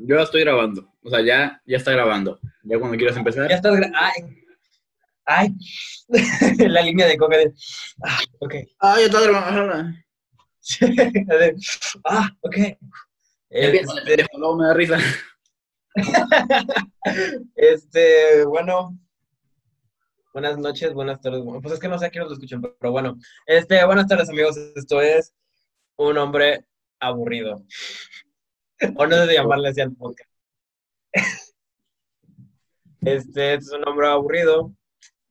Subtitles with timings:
[0.00, 0.92] Yo ya estoy grabando.
[1.02, 2.38] O sea, ya, ya está grabando.
[2.62, 3.48] Ya cuando quieras empezar.
[3.48, 3.72] Ya estás.
[3.74, 4.22] gra- Ay.
[5.24, 5.48] Ay.
[6.68, 7.52] la línea de coca de.
[8.04, 8.54] Ah, ok.
[8.80, 9.92] Ah, ya está grabando.
[12.04, 12.56] Ah, ok.
[13.50, 14.98] Este, luego me da risa.
[17.56, 18.98] este, bueno.
[20.34, 21.42] Buenas noches, buenas tardes.
[21.42, 23.18] Bueno, pues es que no sé a quién lo escuchan, pero bueno.
[23.46, 24.56] Este, buenas tardes, amigos.
[24.76, 25.34] Esto es
[25.96, 26.66] un hombre
[27.00, 27.64] aburrido.
[28.96, 30.30] O no si llamarle así al podcast.
[33.00, 34.72] Este es un hombre aburrido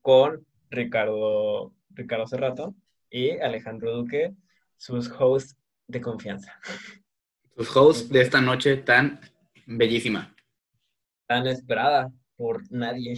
[0.02, 2.76] con Ricardo, Ricardo Cerrato
[3.10, 4.34] y Alejandro Duque,
[4.78, 5.56] sus hosts
[5.88, 6.60] de confianza.
[7.56, 9.20] Tus hosts de esta noche tan
[9.66, 10.36] bellísima.
[11.26, 13.16] Tan esperada por nadie.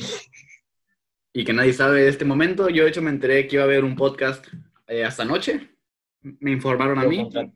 [1.33, 2.69] Y que nadie sabe de este momento.
[2.69, 4.45] Yo, de hecho, me enteré que iba a haber un podcast
[4.88, 5.75] eh, hasta anoche.
[6.21, 7.17] Me informaron a mí.
[7.21, 7.52] contra-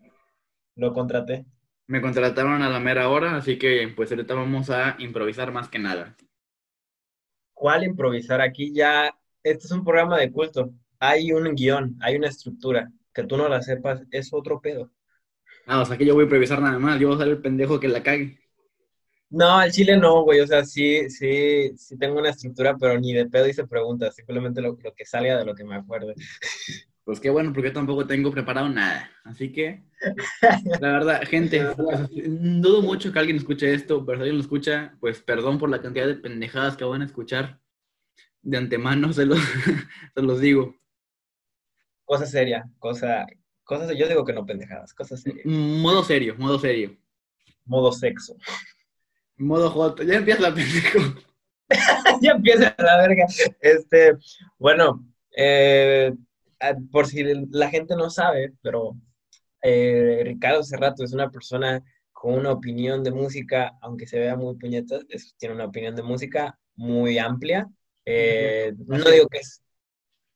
[0.75, 1.45] lo contraté.
[1.87, 5.79] Me contrataron a la mera hora, así que pues ahorita vamos a improvisar más que
[5.79, 6.15] nada.
[7.53, 8.41] ¿Cuál improvisar?
[8.41, 9.13] Aquí ya,
[9.43, 10.73] este es un programa de culto.
[10.99, 12.91] Hay un guion, hay una estructura.
[13.13, 14.91] Que tú no la sepas es otro pedo.
[15.65, 16.99] Ah, o sea que yo voy a improvisar nada más.
[16.99, 18.39] Yo voy a ser el pendejo que la cague.
[19.29, 20.39] No, al chile no, güey.
[20.39, 24.15] O sea, sí, sí, sí tengo una estructura, pero ni de pedo hice preguntas.
[24.15, 26.15] Simplemente lo, lo que salga de lo que me acuerde.
[27.03, 29.11] Pues qué bueno, porque yo tampoco tengo preparado nada.
[29.25, 29.83] Así que,
[30.79, 31.61] la verdad, gente,
[32.11, 35.81] dudo mucho que alguien escuche esto, pero si alguien lo escucha, pues perdón por la
[35.81, 37.59] cantidad de pendejadas que van a escuchar.
[38.41, 40.75] De antemano se los, se los digo.
[42.05, 43.25] Cosa seria, cosa,
[43.63, 45.45] cosas, yo digo que no pendejadas, cosas serias.
[45.45, 46.97] Modo serio, modo serio.
[47.65, 48.35] Modo sexo.
[49.37, 50.03] Modo joto.
[50.03, 50.99] Ya empieza la pendejo.
[52.21, 53.25] ya empieza la verga.
[53.61, 54.17] Este,
[54.57, 56.13] bueno, eh,
[56.91, 58.95] por si la gente no sabe, pero
[59.61, 64.55] eh, Ricardo Cerrato es una persona con una opinión de música, aunque se vea muy
[64.55, 67.69] puñetas, es- tiene una opinión de música muy amplia.
[68.05, 69.61] Eh, no digo que es,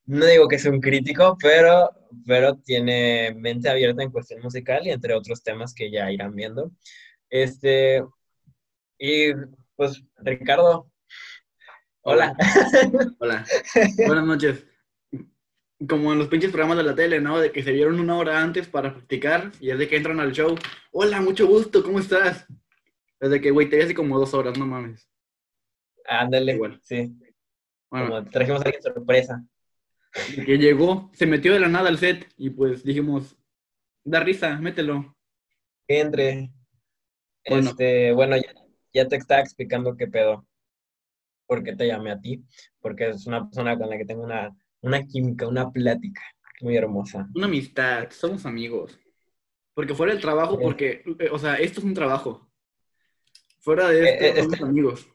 [0.06, 1.90] no digo que es un crítico, pero,
[2.26, 6.72] pero tiene mente abierta en cuestión musical y entre otros temas que ya irán viendo.
[7.30, 8.04] Este,
[9.00, 9.34] y
[9.76, 10.92] pues, Ricardo,
[12.02, 12.36] hola.
[13.20, 13.46] Hola.
[14.08, 14.67] Buenas noches.
[15.88, 17.40] Como en los pinches programas de la tele, ¿no?
[17.40, 20.32] De que se vieron una hora antes para practicar y es de que entran al
[20.32, 20.56] show.
[20.92, 22.48] Hola, mucho gusto, ¿cómo estás?
[23.20, 25.08] Desde que, güey, te vi hace como dos horas, no mames.
[26.06, 26.80] Ándale, Igual.
[26.84, 27.16] sí.
[27.92, 29.46] Bueno, Como trajimos a alguien sorpresa.
[30.46, 33.38] que llegó, se metió de la nada al set y pues dijimos,
[34.04, 35.16] da risa, mételo.
[35.88, 36.52] Que entre.
[37.48, 37.70] Bueno.
[37.70, 38.54] Este, bueno, ya,
[38.94, 40.46] ya te estaba explicando qué pedo.
[41.46, 42.44] ¿Por qué te llamé a ti?
[42.82, 44.54] Porque es una persona con la que tengo una,
[44.88, 46.22] una química, una plática
[46.62, 47.30] muy hermosa.
[47.36, 49.00] Una amistad, somos amigos.
[49.74, 52.50] Porque fuera del trabajo, porque, eh, o sea, esto es un trabajo.
[53.60, 55.08] Fuera de esto, Eh, eh, somos amigos.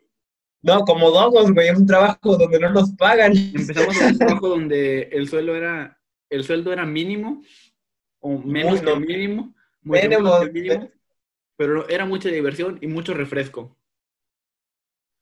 [0.62, 3.32] No, como dogos, güey, es un trabajo donde no nos pagan.
[3.36, 6.00] Empezamos en un trabajo donde el sueldo era,
[6.30, 7.42] el sueldo era mínimo,
[8.20, 10.90] o menos no, que mínimo, mucho menos que mínimo,
[11.56, 13.76] pero era mucha diversión y mucho refresco.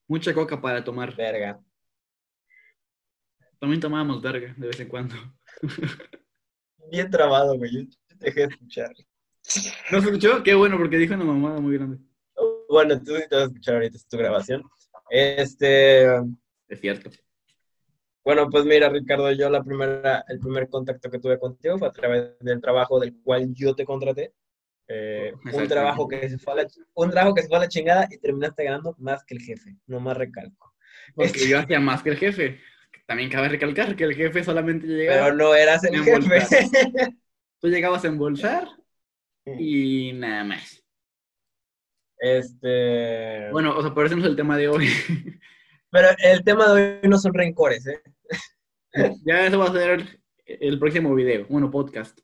[0.06, 1.16] Mucha coca para tomar.
[1.16, 1.62] Verga.
[3.60, 5.14] También tomábamos verga de vez en cuando.
[6.90, 7.86] Bien trabado, güey.
[7.86, 8.90] Yo te dejé de escuchar.
[9.92, 10.42] ¿No se escuchó?
[10.42, 11.98] Qué bueno, porque dijo una mamada muy grande.
[12.68, 14.62] Bueno, tú sí te vas a escuchar ahorita es tu grabación.
[15.10, 16.04] Este.
[16.68, 17.10] Es cierto.
[18.24, 21.92] Bueno, pues mira, Ricardo, yo la primera, el primer contacto que tuve contigo fue a
[21.92, 24.32] través del trabajo del cual yo te contraté.
[24.88, 27.68] Eh, un trabajo que se fue a la, un trabajo que se fue a la
[27.68, 30.74] chingada y terminaste ganando más que el jefe, no más recalco.
[31.14, 32.60] Porque yo hacía más que el jefe.
[33.10, 35.24] También cabe recalcar que el jefe solamente llegaba.
[35.24, 36.68] Pero no eras el jefe.
[37.60, 38.68] Tú llegabas a embolsar
[39.44, 40.80] y nada más.
[42.16, 44.86] Este, Bueno, o sea, por eso no es el tema de hoy.
[45.90, 48.00] pero el tema de hoy no son rencores, ¿eh?
[49.26, 52.16] ya eso va a ser el próximo video, bueno, podcast.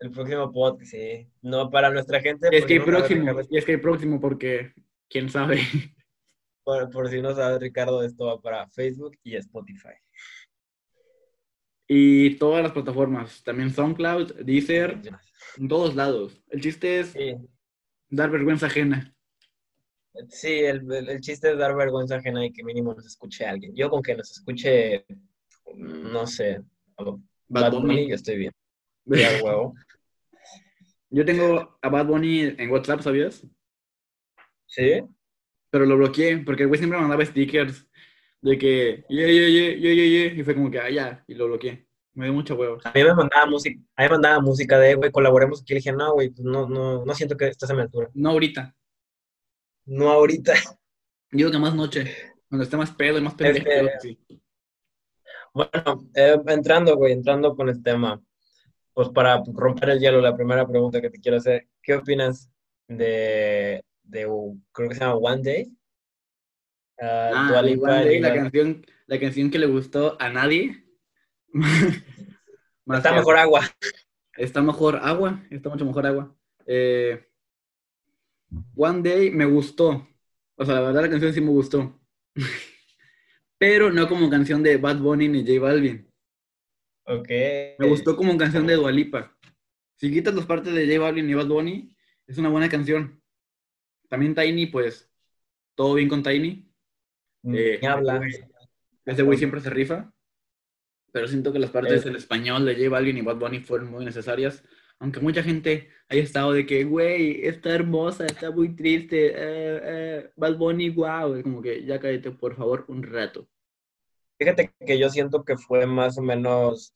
[0.00, 1.28] El próximo podcast, sí.
[1.42, 2.48] No para nuestra gente.
[2.50, 4.72] Es por que no sabe, próximo, y es que hay próximo porque,
[5.08, 5.60] quién sabe.
[6.66, 9.94] Por, por si no sabe, Ricardo, esto va para Facebook y Spotify.
[11.86, 15.00] Y todas las plataformas, también SoundCloud, Deezer,
[15.58, 16.42] en todos lados.
[16.48, 17.36] El chiste es Sí,
[18.10, 19.14] dar vergüenza ajena.
[20.28, 23.72] Sí, el, el- el chiste es dar vergüenza ajena y que mínimo nos escuche alguien.
[23.76, 25.06] Yo con que nos escuche,
[25.76, 26.62] no sé,
[26.98, 27.16] Bad
[27.48, 27.86] Bad Bunny.
[27.86, 28.52] Bunny, yo estoy bien.
[29.04, 29.72] Ya, huevo.
[31.10, 33.46] Yo tengo a Bad Bunny en WhatsApp, ¿sabías?
[34.66, 35.00] ¿Sí?
[35.76, 37.86] Pero lo bloqueé porque el güey siempre mandaba stickers
[38.40, 41.34] de que, yeah, yeah, yeah, yeah, yeah, yeah, y fue como que, ah, ya, y
[41.34, 41.86] lo bloqueé.
[42.14, 42.78] Me dio mucha hueva.
[42.82, 45.74] A mí me mandaba música, a mí me mandaba música de, güey, colaboremos aquí.
[45.74, 48.08] Le dije, no, güey, pues no, no, no siento que estés a mi altura.
[48.14, 48.74] No ahorita.
[49.84, 50.54] no ahorita.
[51.32, 52.10] Yo que más noche,
[52.48, 53.68] cuando esté más pedo y más pendejo.
[53.68, 54.18] Este,
[55.52, 58.18] bueno, eh, entrando, güey, entrando con el tema,
[58.94, 62.50] pues para romper el hielo, la primera pregunta que te quiero hacer, ¿qué opinas
[62.88, 64.22] de, de
[64.72, 65.76] creo que se llama One Day?
[67.00, 70.84] ah, One Day, la canción, la canción que le gustó a nadie.
[72.86, 73.62] está mejor agua.
[74.36, 76.36] Está mejor agua, está mucho mejor agua.
[76.66, 77.26] Eh,
[78.74, 80.06] One Day me gustó.
[80.56, 81.98] O sea, la verdad la canción sí me gustó.
[83.58, 86.10] Pero no como canción de Bad Bunny ni J Balvin.
[87.06, 87.28] Ok.
[87.78, 89.34] Me gustó como canción de Dualipa.
[89.96, 91.94] Si quitas las partes de J Balvin y Bad Bunny,
[92.26, 93.22] es una buena canción.
[94.08, 95.10] También Tiny, pues,
[95.74, 96.70] todo bien con Tiny.
[97.44, 98.20] Eh, habla.
[99.04, 100.12] Ese güey siempre se rifa.
[101.12, 104.04] Pero siento que las partes en español de J Balvin y Bad Bunny fueron muy
[104.04, 104.62] necesarias.
[104.98, 110.30] Aunque mucha gente haya estado de que, güey, está hermosa, está muy triste, eh, eh,
[110.36, 113.48] Bad Bunny, wow, como que ya cállate, por favor, un rato.
[114.38, 116.94] Fíjate que yo siento que fue más o menos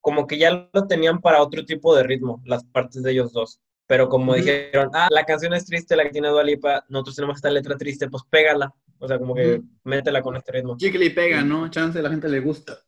[0.00, 3.60] como que ya lo tenían para otro tipo de ritmo, las partes de ellos dos.
[3.90, 7.50] Pero como dijeron, ah, la canción es triste, la que tiene Dualipa, nosotros tenemos esta
[7.50, 8.72] letra triste, pues pégala.
[9.00, 10.78] O sea, como que métela con este ritmo.
[10.78, 11.68] Sí que le pega, ¿no?
[11.68, 12.78] Chance, la gente le gusta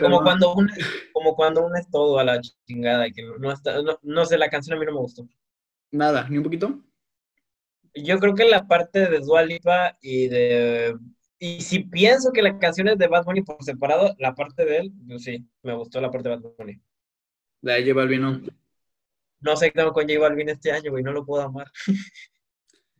[0.00, 0.72] como, cuando uno,
[1.12, 4.50] como cuando uno es todo a la chingada y que no, está, no, sé, la
[4.50, 5.26] canción a mí no me gustó.
[5.90, 6.78] Nada, ni un poquito.
[7.94, 10.96] Yo creo que la parte de Dua Lipa y de...
[11.38, 14.78] Y si pienso que la canción es de Bad Bunny por separado, la parte de
[14.78, 16.80] él, pues sí, me gustó la parte de Bad Bunny.
[17.62, 18.52] La de J Balvin
[19.42, 19.54] no.
[19.58, 21.70] Qué hago con J Balvin este año, güey, no lo puedo amar.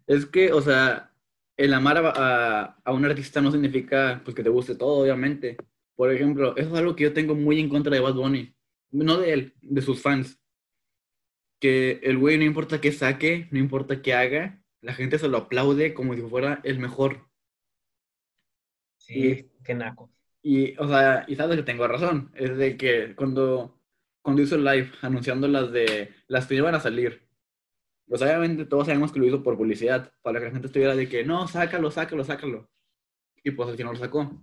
[0.05, 1.13] Es que, o sea,
[1.57, 5.57] el amar a, a, un artista no significa pues que te guste todo, obviamente.
[5.95, 8.55] Por ejemplo, eso es algo que yo tengo muy en contra de Bad Bunny.
[8.91, 10.41] No de él, de sus fans.
[11.61, 15.39] Que el güey no importa qué saque, no importa qué haga, la gente se lo
[15.39, 17.29] aplaude como si fuera el mejor.
[18.97, 20.13] Sí, qué naco.
[20.43, 22.33] Y, o sea, y sabes que tengo razón.
[22.35, 23.81] Es de que cuando,
[24.23, 27.29] cuando hizo el live anunciando las de las que iban a salir,
[28.07, 31.09] pues obviamente todos sabemos que lo hizo por publicidad, para que la gente estuviera de
[31.09, 32.71] que no, sácalo, sácalo, sácalo.
[33.43, 34.43] Y pues al final lo sacó.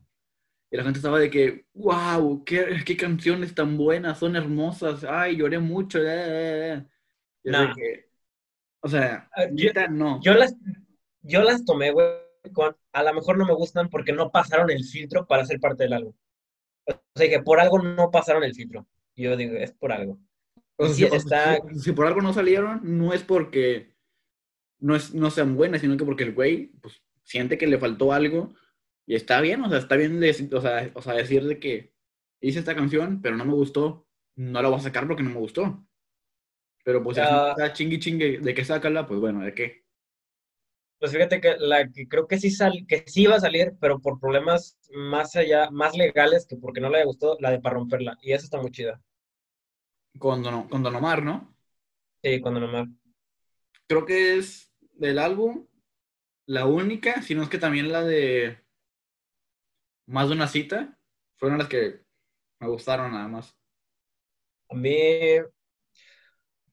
[0.72, 5.38] Y la gente estaba de que, wow, qué, qué canciones tan buenas, son hermosas, ay,
[5.38, 6.00] lloré mucho.
[6.02, 6.86] Eh,
[8.82, 10.22] o sea, ah, yo, no.
[10.22, 10.56] Yo las,
[11.22, 12.08] yo las tomé, güey,
[12.54, 15.84] con, a lo mejor no me gustan porque no pasaron el filtro para ser parte
[15.84, 16.14] del álbum.
[16.88, 18.88] O sea, que por algo no pasaron el filtro.
[19.20, 20.18] Yo digo, es por algo.
[20.94, 21.60] si, está...
[21.76, 23.96] si, por algo no salieron, no es porque
[24.80, 28.14] no, es, no sean buenas, sino que porque el güey pues, siente que le faltó
[28.14, 28.54] algo
[29.06, 31.94] y está bien, o sea, está bien o sea, o sea, decir de que
[32.42, 35.40] hice esta canción, pero no me gustó, no la voy a sacar porque no me
[35.40, 35.86] gustó.
[36.86, 39.84] Pero pues si está chingui chingue de que sácala, pues bueno, ¿de qué?
[41.00, 44.00] Pues fíjate que la que creo que sí sal, que sí iba a salir, pero
[44.00, 47.76] por problemas más allá, más legales que porque no le haya gustado, la de para
[47.76, 48.18] romperla.
[48.22, 49.02] Y esa está muy chida.
[50.18, 51.56] Con Don, con Don Omar, ¿no?
[52.24, 52.88] Sí, con Don Omar.
[53.88, 55.68] Creo que es del álbum
[56.46, 58.58] la única, sino es que también la de
[60.08, 60.98] más de una cita,
[61.38, 62.02] fueron las que
[62.60, 63.56] me gustaron nada más.
[64.70, 64.98] A mí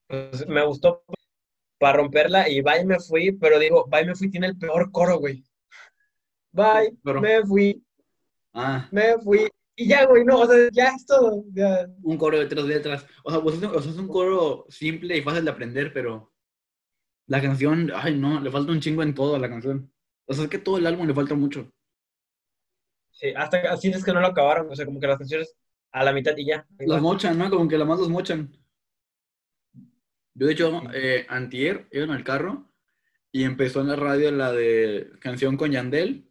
[0.07, 1.05] pues, me gustó
[1.79, 5.19] para romperla y bye me fui, pero digo, bye me fui tiene el peor coro,
[5.19, 5.45] güey.
[6.53, 7.85] Bye, me fui.
[8.55, 8.89] Ah.
[8.91, 9.47] Me fui.
[9.79, 11.45] Y ya, güey, no, o sea, ya es todo.
[12.03, 13.07] Un coro de tres letras.
[13.23, 16.33] O sea, pues es, es un coro simple y fácil de aprender, pero
[17.27, 19.93] la canción, ay, no, le falta un chingo en todo a la canción.
[20.27, 21.71] O sea, es que todo el álbum le falta mucho.
[23.11, 25.55] Sí, hasta así es que no lo acabaron, o sea, como que las canciones
[25.93, 26.67] a la mitad y ya.
[26.79, 27.51] Los mochan, ¿no?
[27.51, 28.53] Como que la más los mochan.
[30.35, 32.71] Yo, de hecho, eh, antier, iba en el carro
[33.33, 36.31] y empezó en la radio la de canción con Yandel.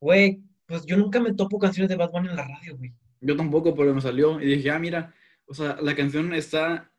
[0.00, 2.92] Güey, pues yo nunca me topo canciones de Bad Bunny en la radio, güey.
[3.20, 5.14] Yo tampoco, pero me salió y dije, ah, mira,
[5.46, 6.90] o sea, la canción está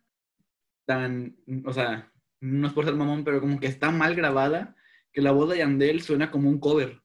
[0.85, 4.75] tan, o sea, no es por ser mamón, pero como que está mal grabada
[5.11, 7.01] que la voz de Yandel suena como un cover.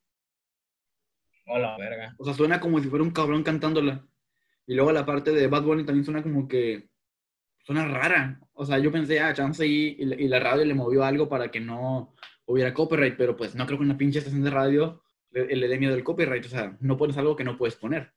[1.47, 2.15] Hola, verga.
[2.19, 4.07] O sea, suena como si fuera un cabrón cantándola.
[4.67, 6.89] Y luego la parte de Bad Bunny también suena como que.
[7.65, 8.41] Suena rara.
[8.55, 11.61] O sea, yo pensé, ah, chance y, y la radio le movió algo para que
[11.61, 12.15] no
[12.45, 15.03] hubiera copyright, pero pues no creo que una pinche estación de radio
[15.33, 16.47] le, le dé miedo al copyright.
[16.47, 18.13] O sea, no pones algo que no puedes poner.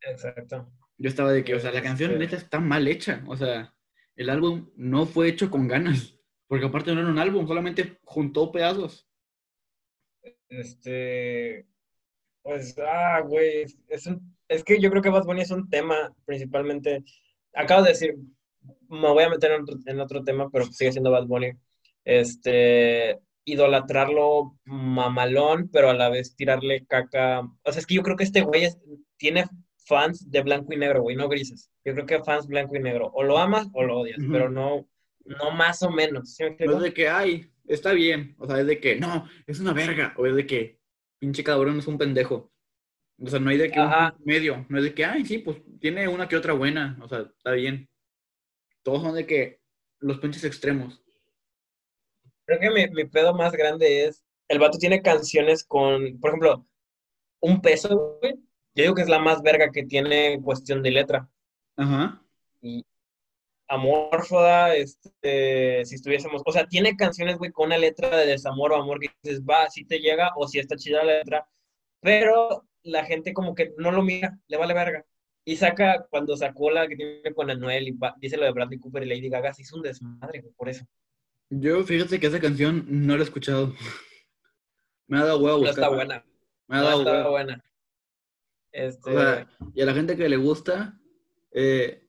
[0.00, 0.70] Exacto.
[0.98, 3.22] Yo estaba de que, o sea, la canción este neta está mal hecha.
[3.26, 3.74] O sea,
[4.16, 6.18] el álbum no fue hecho con ganas.
[6.46, 9.08] Porque aparte no era un álbum, solamente juntó pedazos.
[10.48, 11.66] Este.
[12.42, 14.08] Pues, ah, güey, es,
[14.48, 17.02] es que yo creo que Bad Bunny es un tema principalmente,
[17.54, 18.14] acabo de decir,
[18.88, 19.52] me voy a meter
[19.86, 21.52] en otro, tema, pero sigue siendo Bad Bunny.
[22.04, 27.40] este, idolatrarlo mamalón, pero a la vez tirarle caca.
[27.62, 28.68] O sea, es que yo creo que este güey
[29.16, 29.44] tiene
[29.86, 31.70] fans de blanco y negro, güey, no grises.
[31.84, 33.10] Yo creo que fans blanco y negro.
[33.14, 34.88] O lo amas o lo odias, pero no,
[35.24, 36.36] no más o menos.
[36.60, 38.34] no es de que, ay, está bien.
[38.38, 40.14] O sea, es de que, no, es una verga.
[40.16, 40.78] O es de que,
[41.18, 42.50] pinche cabrón es un pendejo.
[43.18, 44.66] O sea, no hay de que un medio.
[44.68, 46.98] No es de que, ay, sí, pues tiene una que otra buena.
[47.02, 47.88] O sea, está bien.
[48.82, 49.60] Todos son de que
[50.00, 51.03] los pinches extremos.
[52.46, 56.66] Creo que mi, mi pedo más grande es, el vato tiene canciones con, por ejemplo,
[57.40, 58.34] un peso, güey.
[58.74, 61.28] Yo digo que es la más verga que tiene cuestión de letra.
[61.76, 62.22] Ajá.
[62.60, 62.84] Y
[63.68, 68.76] Amorfoda, este, si estuviésemos, o sea, tiene canciones, güey, con una letra de desamor o
[68.76, 71.48] amor que dices, va, si te llega o si está chida la letra,
[72.00, 75.06] pero la gente como que no lo mira, le vale verga.
[75.46, 79.02] Y saca, cuando sacó la que tiene con Anuel y dice lo de Bradley Cooper
[79.02, 80.86] y Lady Gaga, se hizo un desmadre, güey, por eso.
[81.60, 83.74] Yo, fíjate que esa canción no la he escuchado.
[85.06, 85.62] Me ha dado huevo.
[85.62, 86.24] No está buena.
[86.66, 87.64] Me ha dado no está buena.
[88.72, 89.46] Este...
[89.72, 90.98] y a la gente que le gusta,
[91.52, 92.08] eh,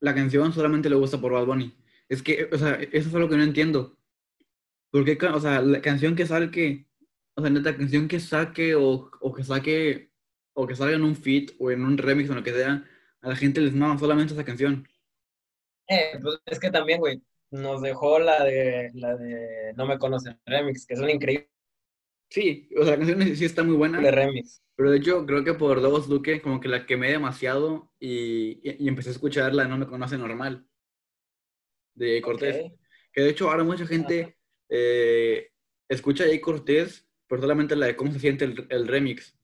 [0.00, 1.74] la canción solamente le gusta por Bad Bunny.
[2.08, 3.96] Es que, o sea, eso es lo que no entiendo.
[4.90, 6.50] Porque, o sea, la canción que salga,
[7.34, 10.10] o sea, neta, canción que saque o, o, que saque,
[10.52, 12.84] o que salga en un feat o en un remix o lo que sea,
[13.22, 14.86] a la gente les mama solamente esa canción.
[15.88, 20.38] Eh, pues es que también, güey, nos dejó la de, la de No me conocen
[20.46, 21.50] remix, que es un increíble.
[22.28, 24.00] Sí, o sea, la canción sí está muy buena.
[24.00, 24.62] De remix.
[24.74, 28.88] Pero de hecho, creo que por Dos Duque, como que la quemé demasiado y, y,
[28.88, 30.66] empecé a escuchar la No Me Conoce Normal
[31.94, 32.72] de Cortés.
[33.12, 34.36] Que de hecho, ahora mucha gente
[34.68, 35.48] eh,
[35.88, 39.34] escucha a Jay Cortés, pero solamente la de cómo se siente el, remix.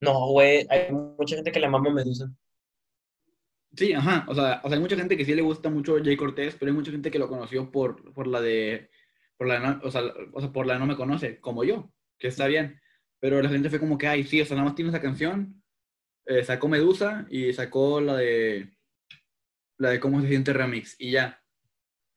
[0.00, 2.30] No, güey, hay mucha gente que le mama Medusa.
[3.76, 4.24] Sí, ajá.
[4.28, 6.70] O sea, o sea, hay mucha gente que sí le gusta mucho Jay Cortés, pero
[6.70, 8.90] hay mucha gente que lo conoció por, por la de.
[9.36, 12.46] Por la, o, sea, o sea, por la no me conoce, como yo, que está
[12.46, 12.80] bien.
[13.20, 15.62] Pero la gente fue como que, ay, sí, o sea, nada más tiene esa canción.
[16.26, 18.70] Eh, sacó Medusa y sacó la de.
[19.78, 21.42] La de cómo se siente remix y ya.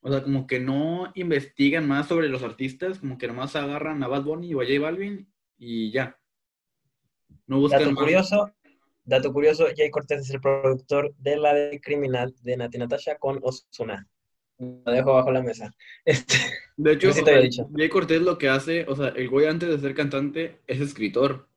[0.02, 4.08] O sea, como que no investigan más sobre los artistas, como que nomás agarran a
[4.08, 6.20] Bad Bunny o a J Balvin y ya.
[7.46, 8.52] No buscan dato curioso,
[9.04, 13.40] dato curioso, Jay Cortés es el productor de la de Criminal de Nati Natasha con
[13.42, 14.08] Osuna.
[14.58, 15.74] Lo dejo bajo la mesa.
[16.06, 16.38] Este,
[16.78, 17.12] de hecho,
[17.76, 21.48] Jay Cortés lo que hace, o sea, el güey antes de ser cantante es escritor.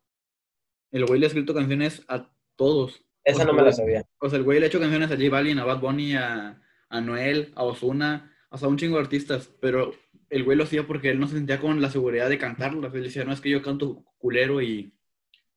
[0.90, 3.02] El güey le ha escrito canciones a todos.
[3.24, 4.04] Esa no me la sabía.
[4.18, 6.62] O sea, el güey le ha hecho canciones a J Balvin, a Bad Bunny, a,
[6.88, 9.94] a Noel, a Ozuna, hasta un chingo de artistas, pero
[10.28, 12.94] el güey lo hacía porque él no se sentía con la seguridad de cantarlas.
[12.94, 14.94] Él decía, no, es que yo canto culero y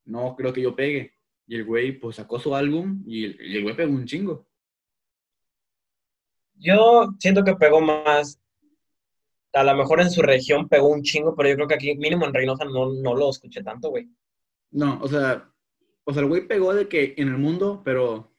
[0.06, 1.17] no creo que yo pegue.
[1.48, 4.48] Y el güey, pues, sacó su álbum y el, y el güey pegó un chingo.
[6.56, 8.40] Yo siento que pegó más.
[9.54, 12.26] A lo mejor en su región pegó un chingo, pero yo creo que aquí, mínimo
[12.26, 14.10] en Reynosa, no, no lo escuché tanto, güey.
[14.72, 15.50] No, o sea,
[16.04, 18.34] o sea, el güey pegó de que en el mundo, pero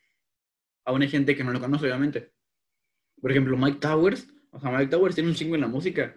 [0.84, 2.32] aún hay gente que no lo conoce, obviamente.
[3.20, 4.28] Por ejemplo, Mike Towers.
[4.50, 6.14] O sea, Mike Towers tiene un chingo en la música.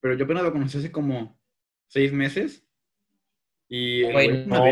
[0.00, 1.40] Pero yo apenas lo conocí hace como
[1.86, 2.64] seis meses.
[3.68, 4.04] Y.
[4.12, 4.64] Güey, no,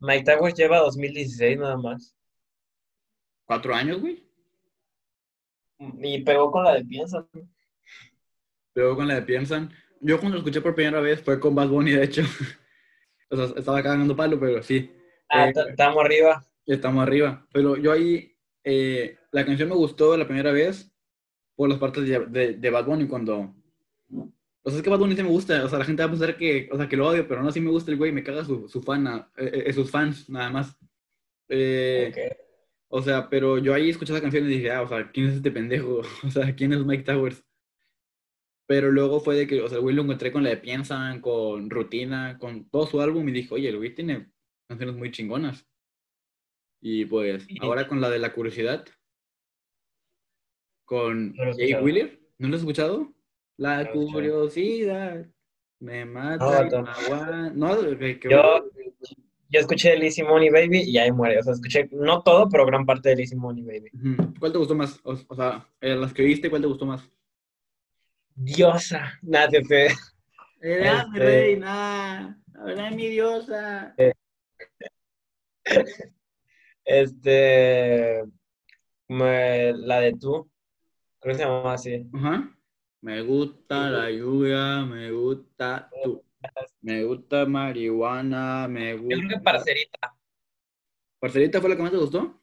[0.00, 2.16] Mike Towers lleva 2016 nada más.
[3.44, 4.24] ¿Cuatro años, güey?
[6.02, 7.26] Y pegó con la de Piensan.
[8.72, 9.72] Pegó con la de Piensan.
[10.00, 12.22] Yo cuando lo escuché por primera vez fue con Bad Bunny, de hecho.
[13.30, 14.90] o sea, estaba cagando palo, pero sí.
[15.28, 16.44] Ah, eh, estamos arriba.
[16.66, 17.46] Estamos arriba.
[17.52, 20.90] Pero yo ahí, eh, la canción me gustó la primera vez
[21.56, 23.54] por las partes de, de, Bad Bunny cuando...
[24.62, 25.64] O sea, es que Bad Bunny sí me gusta.
[25.64, 27.50] O sea, la gente va a pensar que, o sea, que lo odio, pero no,
[27.50, 28.12] sí me gusta el güey.
[28.12, 30.76] Me caga su, su fan, eh, sus fans, nada más.
[31.48, 32.36] Eh,
[32.88, 35.36] o sea, pero yo ahí escuché esa canción y dije, ah, o sea, ¿quién es
[35.36, 36.02] este pendejo?
[36.26, 37.44] O sea, ¿quién es Mike Towers?
[38.66, 41.20] Pero luego fue de que, o sea, el güey lo encontré con la de Piensan,
[41.20, 44.30] con Rutina, con todo su álbum y dijo, oye, el güey tiene
[44.68, 45.66] canciones muy chingonas.
[46.80, 48.86] Y pues, ahora con la de La Curiosidad,
[50.84, 53.12] con Jay Wheeler, ¿no lo has escuchado?
[53.60, 55.26] La curiosidad
[55.80, 56.64] me mata.
[57.54, 58.70] No, no que, yo,
[59.50, 61.38] yo escuché Lizzie Money Baby y ahí muere.
[61.40, 63.90] O sea, escuché no todo, pero gran parte de Lizzie Money Baby.
[64.38, 64.98] ¿Cuál te gustó más?
[65.04, 67.06] O, sea, eh, las que viste, ¿cuál te gustó más?
[68.34, 69.18] Diosa.
[69.20, 69.88] Nada, fe.
[70.62, 72.42] Era mi este, reina.
[72.66, 73.94] Era mi diosa.
[76.82, 78.24] Este.
[79.06, 80.50] la de tú.
[81.18, 82.08] Creo que se llamaba así.
[82.14, 82.56] Ajá.
[83.02, 86.22] Me gusta la lluvia, me gusta tú.
[86.82, 89.14] Me gusta marihuana, me gusta.
[89.14, 90.16] Yo creo que parcerita.
[91.18, 92.42] ¿Parcerita fue la que más te gustó?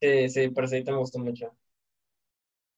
[0.00, 1.56] Sí, sí, parcerita me gustó mucho.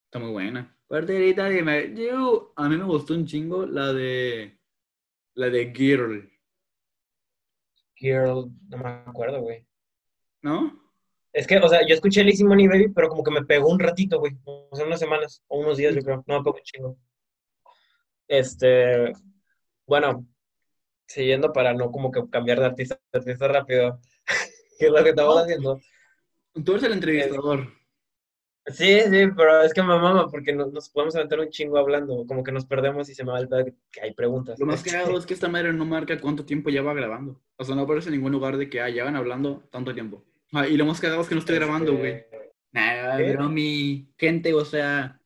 [0.06, 0.76] Está muy buena.
[0.88, 1.94] Parterita, dime.
[1.94, 4.58] Yo, a mí me gustó un chingo la de.
[5.34, 6.28] La de Girl.
[7.94, 9.66] Girl, no me acuerdo, güey.
[10.42, 10.89] ¿No?
[11.32, 13.78] Es que, o sea, yo escuché Lizzie Money Baby, pero como que me pegó un
[13.78, 14.32] ratito, güey.
[14.44, 16.24] O sea, unas semanas o unos días, yo creo.
[16.26, 16.96] No un chingo.
[18.26, 19.12] Este.
[19.86, 20.26] Bueno,
[21.06, 24.00] siguiendo para no como que cambiar de artista, de artista rápido.
[24.78, 25.80] ¿Qué es lo que estamos haciendo?
[26.64, 27.68] Tú eres el entrevistador.
[28.66, 32.24] Sí, sí, pero es que me mama porque no- nos podemos aventar un chingo hablando,
[32.26, 34.58] como que nos perdemos y se me va el pedo que que hay preguntas.
[34.60, 37.40] Lo más cagado es que esta madre no marca cuánto tiempo lleva grabando.
[37.56, 40.24] O sea, no aparece en ningún lugar de que ah, ya van hablando tanto tiempo.
[40.52, 42.12] Ah, y lo más cagado es que no estoy grabando, güey.
[42.12, 42.40] Este,
[42.72, 43.24] Nah, ¿Qué?
[43.24, 45.20] pero mi gente, o sea,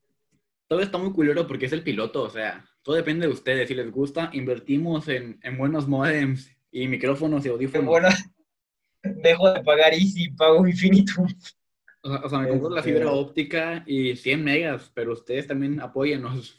[0.66, 3.68] todo está muy culero porque es el piloto, o sea, todo depende de ustedes.
[3.68, 7.86] Si les gusta, invertimos en, en buenos modems y micrófonos y audífonos.
[7.86, 8.08] bueno,
[9.02, 11.26] dejo de pagar Easy, pago Infinitum.
[12.02, 15.46] O sea, o sea, me compro la fibra Este- óptica y 100 megas, pero ustedes
[15.46, 16.58] también apóyennos.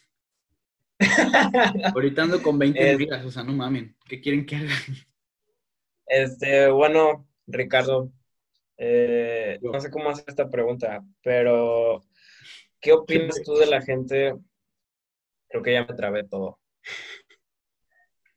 [1.93, 3.95] Ahorita ando con 20 Es- megas, o sea, no mamen.
[4.07, 4.73] ¿Qué quieren que haga?
[6.07, 8.11] Este, bueno, Ricardo,
[8.77, 12.01] eh, no sé cómo hacer esta pregunta, pero
[12.81, 14.35] ¿qué opinas tú de la gente?
[15.49, 16.59] Creo que ya me trabé todo.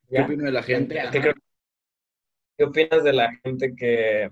[0.09, 0.95] ¿Qué opino de la gente?
[1.11, 1.35] Creo-
[2.57, 4.31] ¿Qué opinas de la gente que,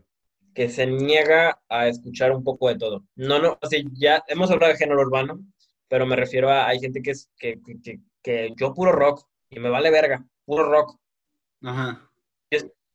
[0.54, 3.04] que se niega a escuchar un poco de todo?
[3.14, 5.40] No, no, o sea, ya hemos hablado de género urbano,
[5.88, 9.24] pero me refiero a, hay gente que es, que, que, que- que yo puro rock,
[9.50, 10.98] y me vale verga, puro rock.
[11.62, 12.10] Ajá.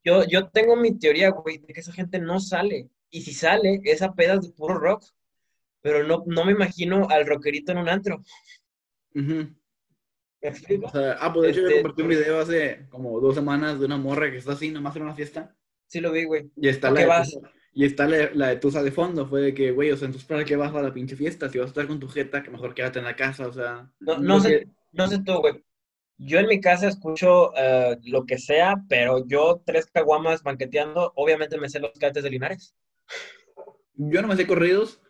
[0.04, 2.90] Yo, yo tengo mi teoría, güey, de que esa gente no sale.
[3.12, 5.04] Y si sale, es a pedas de puro rock.
[5.82, 8.24] Pero no, no me imagino al rockerito en un antro.
[9.14, 10.88] ¿Me explico?
[10.88, 13.80] O sea, ah, pues de hecho yo Este, compartí un video hace como dos semanas
[13.80, 15.56] de una morra que está así, nomás en una fiesta.
[15.88, 16.50] Sí lo vi, güey.
[16.56, 17.08] Y está, ¿A la de?
[17.08, 19.26] Tusa- y está la, la de Tusa de fondo.
[19.28, 21.50] Fue de que, güey, o sea, entonces ¿para qué vas a la pinche fiesta?
[21.50, 23.92] Si vas a estar con tu jeta, que mejor quédate en la casa, o sea.
[24.00, 25.64] No, no sé, que- no sé tú, güey.
[26.18, 31.58] Yo en mi casa escucho eh, lo que sea, pero yo tres caguamas banqueteando, obviamente
[31.58, 32.76] me sé los cates de Linares.
[33.96, 35.02] Yo no me sé corridos,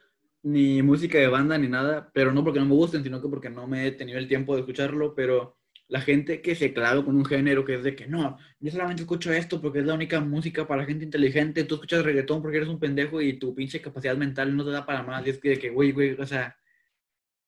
[0.43, 3.49] ni música de banda, ni nada, pero no porque no me gusten, sino que porque
[3.49, 7.15] no me he tenido el tiempo de escucharlo, pero la gente que se clava con
[7.15, 10.21] un género que es de que no, yo solamente escucho esto porque es la única
[10.21, 14.15] música para gente inteligente, tú escuchas reggaetón porque eres un pendejo y tu pinche capacidad
[14.15, 16.55] mental no te da para más, y es que, de que, güey, güey, o sea,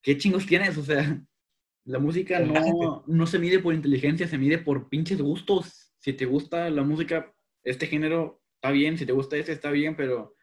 [0.02, 0.76] ¿qué chingos tienes?
[0.76, 1.20] O sea,
[1.86, 5.92] la música no, no se mide por inteligencia, se mide por pinches gustos.
[5.98, 9.96] Si te gusta la música, este género, está bien, si te gusta este, está bien,
[9.96, 10.33] pero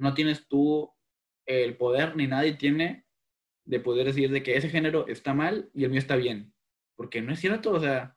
[0.00, 0.90] no tienes tú
[1.46, 3.06] el poder, ni nadie tiene,
[3.64, 6.52] de poder decir de que ese género está mal y el mío está bien.
[6.96, 8.16] Porque no es cierto, o sea,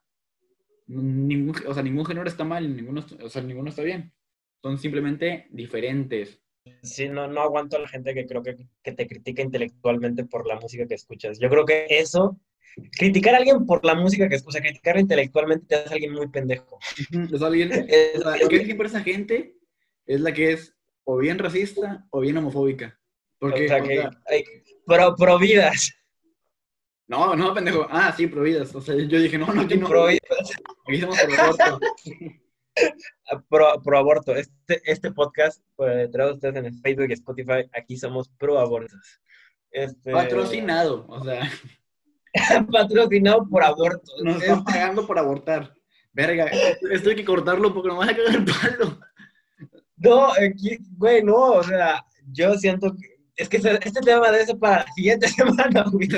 [0.86, 4.12] ningún, o sea, ningún género está mal y ninguno, o sea, ninguno está bien.
[4.62, 6.40] Son simplemente diferentes.
[6.82, 10.46] Sí, no, no aguanto a la gente que creo que, que te critica intelectualmente por
[10.46, 11.38] la música que escuchas.
[11.38, 12.40] Yo creo que eso,
[12.98, 16.78] criticar a alguien por la música que escucha, criticar intelectualmente te hace alguien muy pendejo.
[17.32, 19.56] Es alguien, Es- sea, que siempre esa gente
[20.06, 20.73] es la que es
[21.04, 22.98] o bien racista o bien homofóbica.
[23.38, 24.44] Porque, o sea, o que, sea, ay,
[24.86, 25.92] pro, pro vidas.
[27.06, 27.86] no, no, pendejo.
[27.90, 28.74] Ah, sí, prohibidas.
[28.74, 29.88] O sea, yo dije, no, no, aquí no.
[29.88, 30.22] Pro, vidas.
[30.88, 31.80] Aquí somos por aborto.
[33.48, 34.34] pro, pro aborto.
[34.34, 39.20] Este, este podcast, pues, trae ustedes en Facebook y Spotify, aquí somos pro abortos.
[39.70, 41.04] Este, Patrocinado.
[41.08, 41.50] O sea,
[42.72, 44.10] patrocinado por aborto.
[44.22, 45.74] nos Es- están pagando por abortar.
[46.12, 46.46] Verga,
[46.92, 49.00] esto hay que cortarlo porque nos van a cagar el palo.
[50.04, 54.46] No, aquí, güey, no, o sea, yo siento que, es que este este tema debe
[54.46, 56.08] ser para la siguiente semana, güey.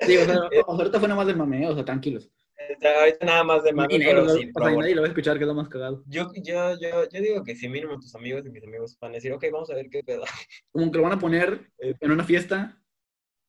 [0.00, 2.30] Sí, o sea, ahorita fue nada más de mameo, o sea, tranquilos.
[2.68, 5.10] Este, ahorita nada más de nadie, pero sí, o sea, y nadie lo va a
[5.10, 6.02] escuchar, que es lo más cagado.
[6.06, 9.14] Yo, yo, yo, yo digo que si mínimo tus amigos y mis amigos van a
[9.14, 10.24] decir, ok, vamos a ver qué pedo.
[10.72, 12.80] Como que lo van a poner en una fiesta,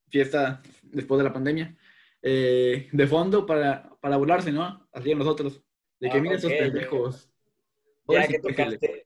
[0.10, 1.76] fiesta después de la pandemia,
[2.22, 4.88] eh, de fondo para, para burlarse, ¿no?
[4.92, 5.62] Así en nosotros.
[6.00, 7.30] De que Ah, miren esos pendejos.
[8.08, 9.05] Ya que tocaste,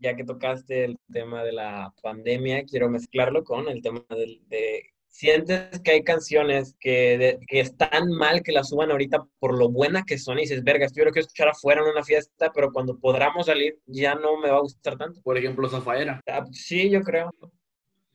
[0.00, 4.82] ya que tocaste el tema de la pandemia, quiero mezclarlo con el tema del- de,
[5.08, 9.68] sientes que hay canciones que, de- que están mal que las suban ahorita por lo
[9.68, 12.50] buena que son y dices, verga, esto yo lo quiero escuchar afuera en una fiesta,
[12.54, 15.20] pero cuando podamos salir ya no me va a gustar tanto.
[15.22, 16.20] Por ejemplo, Zafaera.
[16.26, 17.30] Ah, Sí, yo creo.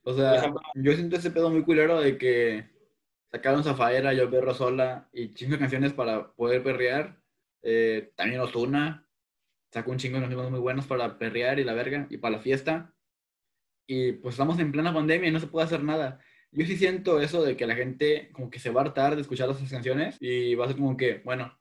[0.03, 0.61] O sea, ejemplo.
[0.75, 2.65] yo siento ese pedo muy culero de que
[3.31, 7.19] sacaron Zafaera, Yo Perro Sola y chingo de canciones para poder perrear.
[7.61, 9.04] Eh, también Ozuna
[9.75, 12.41] sacó un chingo de canciones muy buenas para perrear y la verga y para la
[12.41, 12.93] fiesta.
[13.85, 16.21] Y pues estamos en plena pandemia y no se puede hacer nada.
[16.53, 19.21] Yo sí siento eso de que la gente como que se va a hartar de
[19.21, 21.59] escuchar esas canciones y va a ser como que, bueno,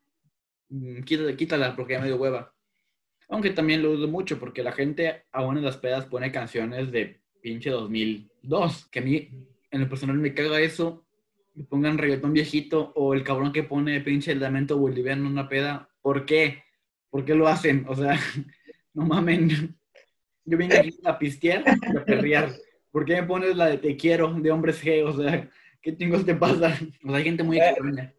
[0.69, 2.55] mm, quítala, quítala porque ya me dio hueva.
[3.29, 7.21] Aunque también lo dudo mucho porque la gente aún en las pedas pone canciones de
[7.43, 8.87] pinche 2002.
[8.93, 9.29] Que a mí,
[9.73, 11.05] en lo personal, me caga eso
[11.53, 15.49] que pongan reggaetón viejito o el cabrón que pone pinche el lamento boliviano en una
[15.49, 15.89] peda.
[16.01, 16.63] ¿Por qué?
[17.15, 17.87] ¿Por qué lo hacen?
[17.89, 18.19] O sea,
[18.93, 19.79] no mamen.
[20.45, 22.53] Yo vine aquí a pistear y a perrear.
[22.91, 25.05] ¿Por qué me pones la de te quiero de hombres G?
[25.05, 25.49] O sea,
[25.81, 26.77] ¿qué chingos te pasa?
[27.05, 28.13] O sea, hay gente muy Eh, extraña.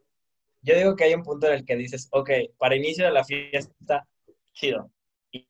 [0.62, 3.26] Yo digo que hay un punto en el que dices, ok, para inicio de la
[3.26, 4.08] fiesta,
[4.54, 4.90] chido.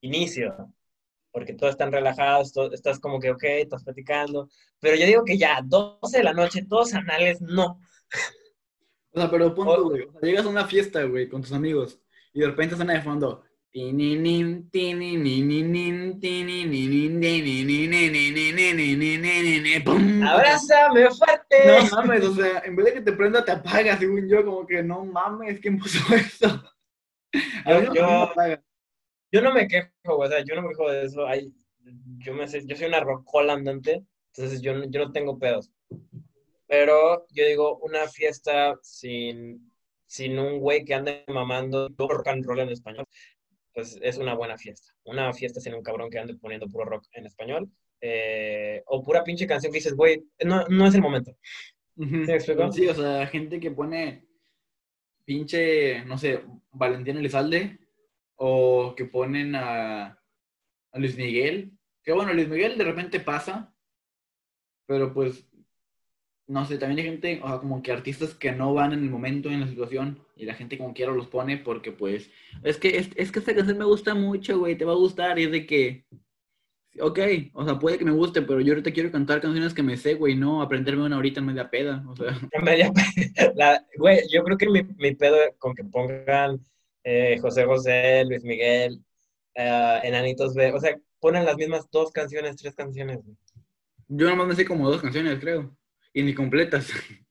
[0.02, 0.74] Inicio.
[1.32, 4.50] Porque todos están relajados, todo- estás como que, ok, estás platicando.
[4.80, 7.80] Pero yo digo que ya, 12 de la noche, todos anales, no.
[9.12, 10.02] O sea, pero pon O- tú, güey.
[10.02, 12.02] O sea, llegas a una fiesta, güey, con tus amigos
[12.36, 13.43] y de repente suena de fondo.
[13.71, 18.54] "Tininin, tininin, tininin, tininin,
[19.84, 20.24] ¡pum!
[20.24, 21.58] ¡Abrázame fuerte!
[21.65, 24.65] No mames, o sea, en vez de que te prenda, te apaga, según yo, como
[24.67, 26.63] que no mames, ¿quién puso eso?
[27.65, 28.30] A Yo- yo-.
[29.32, 31.28] Yo no me quejo, o sea, yo no me quejo de eso.
[31.28, 31.54] Hay,
[32.19, 35.69] yo, me yo soy una rocola andante, entonces yo, yo no tengo pedos.
[36.67, 39.71] Pero yo digo, una fiesta sin,
[40.15, 43.06] sin un güey que ande mamando rock and roll en español,
[43.73, 44.88] pues es una buena fiesta.
[45.04, 47.63] Una fiesta sin un cabrón que ande poniendo puro rock en español.
[48.01, 51.32] eh, o pura pinche canción que dices, güey, no, no es el momento.
[51.97, 52.71] Explico?
[52.71, 54.25] Sí, o sea, gente que pone
[55.25, 57.80] pinche, no sé, Valentín Elizalde
[58.36, 60.06] o que ponen a,
[60.91, 61.71] a Luis Miguel.
[62.04, 63.73] Que bueno, Luis Miguel de repente pasa,
[64.86, 65.47] pero pues,
[66.48, 69.10] no sé, también hay gente, o sea, como que artistas que no van en el
[69.10, 72.30] momento, en la situación, y la gente como quiera los pone porque pues,
[72.64, 75.40] es que, es, es que esta canción me gusta mucho, güey, te va a gustar,
[75.40, 76.06] y es de que...
[77.02, 77.20] Ok,
[77.54, 80.14] o sea, puede que me guste, pero yo ahorita quiero cantar canciones que me sé,
[80.14, 82.28] güey, no aprenderme una ahorita en media peda, o sea.
[82.54, 82.90] En media-
[83.56, 86.58] la- Güey, yo creo que mi, mi pedo con que pongan
[87.04, 89.04] eh, José José, Luis Miguel,
[89.56, 93.20] eh, Enanitos B, o sea, ponen las mismas dos canciones, tres canciones.
[93.26, 93.36] güey.
[94.08, 95.76] Yo nomás me sé como dos canciones, creo.
[96.15, 96.89] Y ni completas.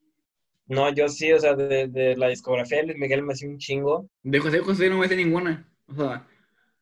[0.67, 3.59] No, yo sí, o sea, de, de la discografía de Luis Miguel me hacía un
[3.59, 4.09] chingo.
[4.23, 5.71] De José José no me sé ninguna.
[5.85, 6.27] O sea,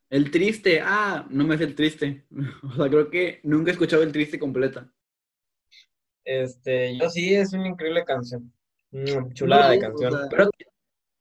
[0.10, 2.24] el triste, ah, no me sé el triste.
[2.64, 4.90] O sea, creo que nunca he escuchado el triste completa.
[6.24, 8.54] Este, yo sí, es una increíble canción.
[8.92, 10.12] Mm, Chulada No, de o canción.
[10.14, 10.50] sea- pero,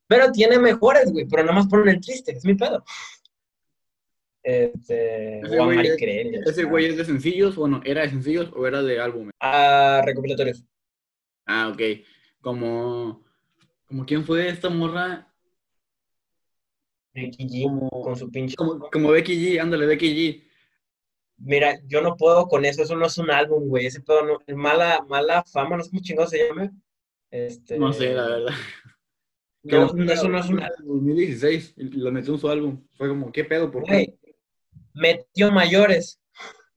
[0.06, 2.84] pero tiene mejores, güey, pero nada más ponen el triste, es mi pedo.
[4.44, 7.56] Este, Ese güey es- ¿Ese güey es de sencillos?
[7.56, 9.32] Bueno, ¿era de sencillos o era de álbumes?
[9.40, 10.64] Ah, recopilatorios.
[11.46, 11.80] Ah, ok.
[12.40, 13.22] Como,
[13.86, 15.28] como quién fue esta morra,
[17.14, 18.56] Becky G, Como- con su pinche.
[18.56, 20.42] como, como Becky G, ándale, Becky G.
[21.38, 23.86] Mira, yo no puedo con eso, eso no es un álbum, güey.
[23.86, 26.70] Ese pedo no, es mala, mala fama, no sé cómo chingado se llama.
[27.30, 28.54] Este, No sé, la verdad.
[29.64, 32.84] No, no, eso no es un álbum, 2016, y lo metió en su álbum.
[32.96, 33.70] Fue como, ¿qué pedo?
[33.70, 33.92] ¿Por qué?
[33.92, 34.18] güey.
[34.92, 36.20] Metió mayores.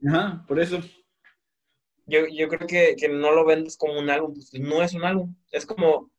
[0.08, 0.80] Ajá, por eso.
[2.08, 5.04] Yo, yo creo que, que no lo vendes como un álbum, pues no es un
[5.04, 5.36] álbum.
[5.52, 6.12] Es como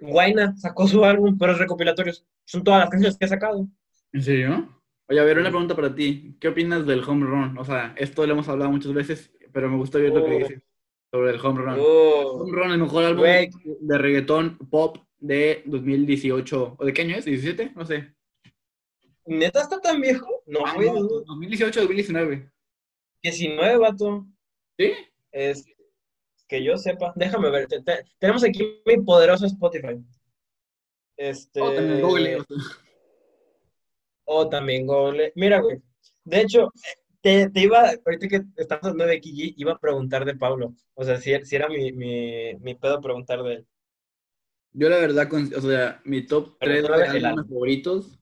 [0.00, 2.24] Guaina sacó su álbum, pero es recopilatorios.
[2.44, 3.66] Son todas las canciones que ha sacado.
[4.12, 4.68] ¿En serio?
[5.08, 6.36] Oye, a ver, una pregunta para ti.
[6.40, 7.58] ¿Qué opinas del home run?
[7.58, 10.38] O sea, esto lo hemos hablado muchas veces, pero me gusta ver lo que Oh.
[10.38, 10.62] dices
[11.10, 11.76] sobre el home run.
[11.80, 16.76] Oh, Home run, el mejor álbum de reggaetón pop de 2018.
[16.78, 17.26] ¿O de qué año es?
[17.26, 17.72] ¿17?
[17.74, 18.14] No sé.
[19.26, 20.42] ¿Neta está tan viejo?
[20.46, 20.92] No, Ah, no,
[21.26, 22.50] 2018, 2019.
[23.22, 24.26] 19, vato.
[24.78, 24.92] ¿Sí?
[25.32, 25.64] Es
[26.46, 27.12] que yo sepa.
[27.16, 27.66] Déjame ver.
[27.66, 29.98] te- te- tenemos aquí mi poderoso Spotify.
[31.16, 31.60] Este.
[31.60, 32.42] O también Google.
[34.24, 35.32] o también Google.
[35.34, 35.80] Mira, güey.
[36.24, 36.70] De hecho,
[37.20, 40.74] te, te iba, ahorita que estamos hablando de Kiji, iba a preguntar de Pablo.
[40.94, 43.66] O sea, si, si era mi, mi, mi pedo preguntar de él.
[44.74, 48.18] Yo la verdad, o sea, mi top Pero 3 no de es el álbumes favoritos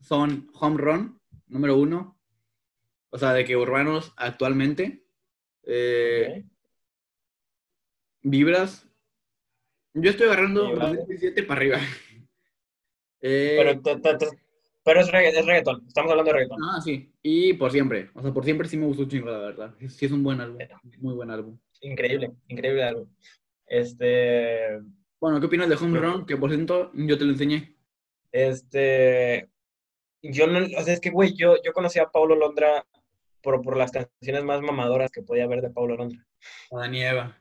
[0.00, 2.18] son Home Run, número uno.
[3.10, 5.06] O sea, de que urbanos actualmente.
[5.62, 6.44] Eh.
[8.24, 8.88] Vibras.
[9.94, 10.88] Yo estoy agarrando Vibras.
[10.96, 11.78] 2017 para arriba.
[13.26, 13.80] Eh, Pero,
[14.84, 15.82] pero es, regga- es reggaetón.
[15.88, 16.58] Estamos hablando de reggaetón.
[16.62, 17.10] ah, sí.
[17.22, 18.10] Y por siempre.
[18.12, 19.74] O sea, por siempre sí me gustó chingo, la verdad.
[19.88, 20.58] Sí es un buen álbum.
[20.98, 21.58] Muy buen álbum.
[21.80, 23.08] Increíble, increíble algo.
[23.66, 24.78] Este.
[25.18, 26.26] Bueno, ¿qué opinas de Home Run?
[26.26, 27.74] Que por cierto, yo te lo enseñé.
[28.30, 29.48] Este.
[30.20, 30.58] Yo no.
[30.58, 32.86] O sea, es que, güey, yo, yo conocí a Paulo Londra
[33.40, 36.26] por, por las canciones más mamadoras que podía haber de Paulo Londra.
[36.72, 37.40] A Dani Eva.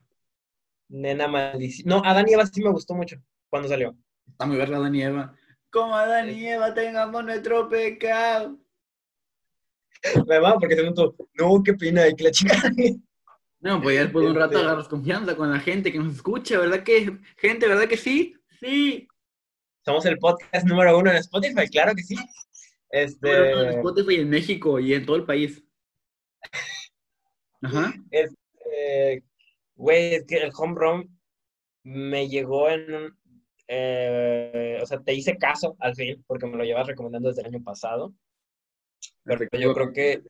[0.93, 1.89] Nena maldición.
[1.89, 3.17] No, Adán y Eva sí me gustó mucho
[3.49, 3.95] cuando salió.
[4.27, 5.35] Está muy verga Dani Eva.
[5.71, 8.59] Como Adán y Eva tengamos nuestro pecado.
[10.27, 12.55] Me va porque según tú, no, qué pena, y que la chica.
[13.59, 16.15] No, pues ya después de un rato Este- agarras confianza con la gente que nos
[16.15, 17.17] escucha, ¿verdad que?
[17.37, 18.35] Gente, ¿verdad que sí?
[18.59, 19.07] Sí.
[19.85, 22.15] Somos el podcast número uno en Spotify, claro que sí.
[23.21, 23.77] Número uno en Este.
[23.77, 25.63] Spotify en México y en todo el país.
[27.61, 27.93] Ajá.
[28.11, 29.23] eh,
[29.75, 31.19] Güey, es que el home run
[31.83, 33.17] me llegó en un,
[33.67, 37.47] eh, o sea, te hice caso al fin, porque me lo llevas recomendando desde el
[37.47, 38.13] año pasado.
[39.23, 40.21] Pero yo creo que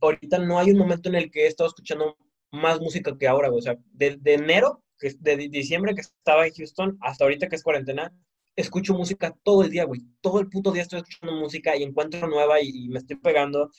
[0.00, 2.16] ahorita no hay un momento en el que he estado escuchando
[2.50, 6.98] más música que ahora, O sea, de, enero, que de diciembre que estaba en Houston,
[7.00, 8.12] hasta ahorita que es cuarentena,
[8.56, 10.02] escucho música todo el día, güey.
[10.20, 13.70] Todo el puto día estoy escuchando música y encuentro nueva y, me estoy pegando.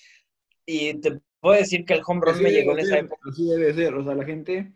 [0.65, 3.29] Y te puedo decir que el home run me llegó en esa época.
[3.29, 4.73] Así debe ser, o sea, la gente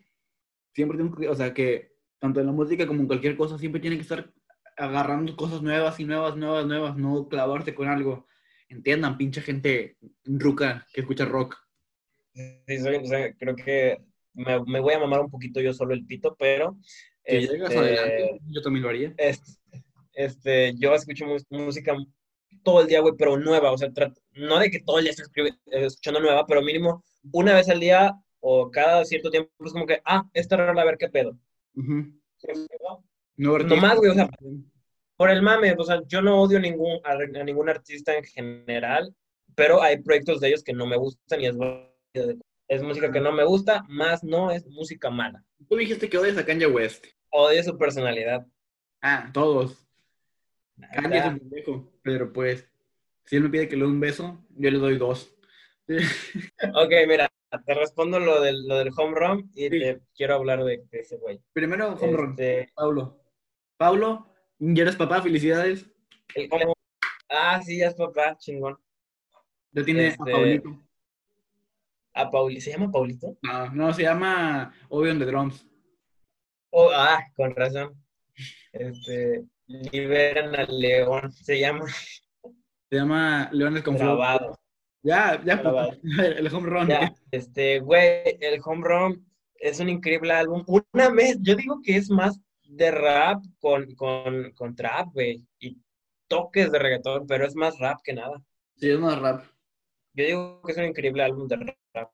[0.73, 3.82] siempre tiene que, o sea, que tanto en la música como en cualquier cosa, siempre
[3.82, 4.32] tiene que estar
[4.76, 8.28] agarrando cosas nuevas y nuevas, nuevas, nuevas, no clavarse con algo.
[8.69, 11.58] Entiendan, pinche gente ruca que escucha rock.
[12.34, 13.02] Sí, soy,
[13.39, 13.97] creo que
[14.34, 16.78] me, me, voy a mamar un poquito yo solo el pito, pero...
[17.26, 19.13] Si llegas este, adelante, yo también lo haría.
[19.17, 19.52] Este,
[20.13, 21.95] este, yo escucho música
[22.63, 23.91] todo el día, güey, pero nueva, o sea,
[24.38, 25.23] no de que todo el día esté
[25.65, 30.02] escuchando nueva, pero mínimo una vez al día o cada cierto tiempo es como que,
[30.06, 31.38] ah, esta rola, a ver qué pedo.
[33.36, 34.30] No, más, güey, o sea,
[35.15, 39.13] por el mame, o sea, yo no odio ningún, a, ningún artista en general,
[39.56, 41.56] pero hay proyectos de ellos que no me gustan y es,
[42.67, 45.43] es música que no me gusta, más no es música mala.
[45.67, 47.06] Tú dijiste que odias a Kanye West.
[47.30, 48.45] Odio su personalidad.
[49.02, 49.88] Ah, todos.
[50.93, 52.69] Kanye es un pendejo, pero pues,
[53.28, 55.36] si él me pide que le dé un beso, yo le doy dos.
[55.88, 57.30] ok, mira,
[57.66, 61.42] te respondo lo del, lo del home run y te quiero hablar de, ese güey.
[61.52, 62.30] Primero, home run.
[62.32, 63.22] Este, Pablo.
[63.76, 65.22] Pablo, ¿ya eres papá?
[65.22, 65.86] Felicidades.
[67.30, 68.78] Ah, sí, ya es papá, chingón.
[69.74, 70.82] Ya tiene a este, Paulito.
[72.13, 72.62] ¿A Paulito?
[72.62, 73.38] ¿Se llama Paulito?
[73.42, 75.68] No, no, se llama Obion de Drums.
[76.70, 78.02] Oh, ah, con razón.
[78.72, 81.86] Este, liberan al león, se llama.
[82.89, 84.58] Se llama Leones con Grabado.
[85.04, 85.62] Ya, ya,
[86.38, 86.89] el home run.
[87.32, 90.63] este, güey, el home run es un increíble álbum.
[90.67, 95.78] Una vez, yo digo que es más de rap con, con, con trap, güey, y
[96.28, 98.43] toques de reggaetón, pero es más rap que nada.
[98.76, 99.43] Sí, es más rap.
[100.13, 102.12] Yo digo que es un increíble álbum de rap.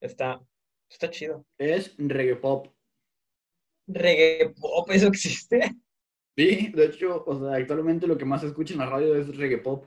[0.00, 0.40] Está,
[0.88, 1.44] está chido.
[1.58, 2.68] Es reggae pop.
[3.86, 5.74] Reggae pop, ¿eso existe?
[6.36, 9.36] Sí, de hecho, o sea, actualmente lo que más se escucha en la radio es
[9.36, 9.86] reggae pop.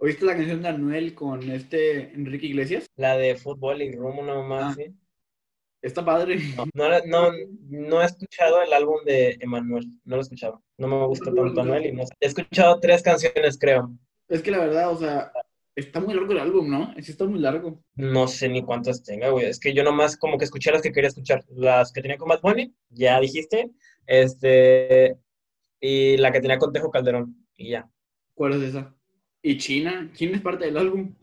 [0.00, 2.86] ¿Oíste la canción de Anuel con este Enrique Iglesias?
[2.94, 4.74] La de fútbol y rumbo nomás, ah.
[4.76, 4.94] sí.
[5.82, 6.38] Está padre.
[6.72, 7.32] No, no,
[7.68, 10.62] no, he escuchado el álbum de Emanuel, no lo he escuchado.
[10.76, 13.92] No me gusta tanto Anuel y no He escuchado tres canciones, creo.
[14.28, 15.32] Es que la verdad, o sea,
[15.74, 16.94] está muy largo el álbum, ¿no?
[17.00, 17.82] Sí está muy largo.
[17.96, 19.46] No sé ni cuántas tenga, güey.
[19.46, 21.44] Es que yo nomás como que escuché las que quería escuchar.
[21.48, 23.72] Las que tenía con Bad Bunny, ya dijiste.
[24.06, 25.16] Este...
[25.80, 27.88] Y la que tenía con Tejo Calderón, y ya.
[28.34, 28.97] ¿Cuál es esa?
[29.42, 30.10] ¿Y China?
[30.16, 31.14] ¿Quién es parte del álbum?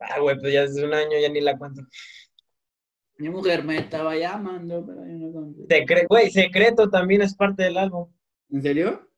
[0.00, 1.82] Ah, güey, pues ya hace un año ya ni la cuento.
[3.16, 6.06] Mi mujer me estaba llamando, pero yo no conté.
[6.08, 8.12] güey, Secreto también es parte del álbum.
[8.50, 9.10] ¿En serio?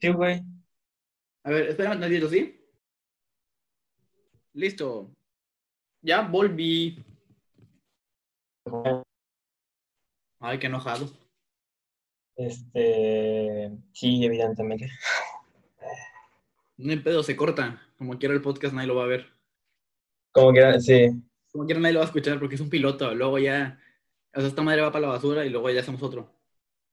[0.00, 0.42] Sí, güey.
[1.44, 2.60] A ver, espérame tantito, ¿sí?
[4.52, 5.10] Listo.
[6.02, 7.02] Ya volví.
[10.40, 11.08] Ay, qué enojado.
[12.36, 14.90] Este, sí, evidentemente.
[16.82, 17.80] No hay pedo, se corta.
[17.96, 19.26] Como quiera el podcast, nadie lo va a ver.
[20.32, 21.10] Como quiera, sí.
[21.52, 23.14] Como quiera, nadie lo va a escuchar porque es un piloto.
[23.14, 23.78] Luego ya,
[24.34, 26.34] o sea, esta madre va para la basura y luego ya hacemos otro.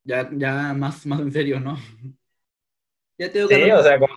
[0.04, 1.78] Ya, ya más, más en serio, ¿no?
[3.17, 4.15] ya te Sí, o sea, como...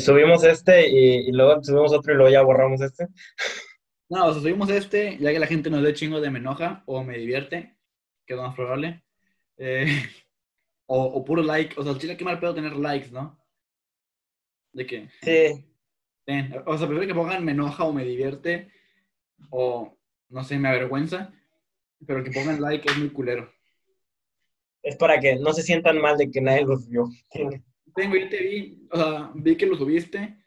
[0.00, 3.08] subimos este y, luego subimos otro y luego ya borramos este.
[4.08, 6.82] No, o sea, subimos este, ya que la gente nos dé chingo de me enoja
[6.84, 7.78] o me divierte,
[8.26, 9.02] que es lo más probable.
[9.56, 9.86] Eh,
[10.86, 13.41] o, o, puro like, o sea, chile, qué mal pedo tener likes, ¿no?
[14.72, 15.08] De que.
[15.22, 15.64] Sí.
[16.66, 18.70] o sea, prefiero que pongan me enoja o me divierte
[19.50, 19.96] o
[20.28, 21.32] no sé, me avergüenza,
[22.06, 23.52] pero que pongan like es muy culero.
[24.82, 27.08] Es para que no se sientan mal de que nadie los vio.
[27.94, 30.38] Tengo, yo te vi, o sea, vi que lo subiste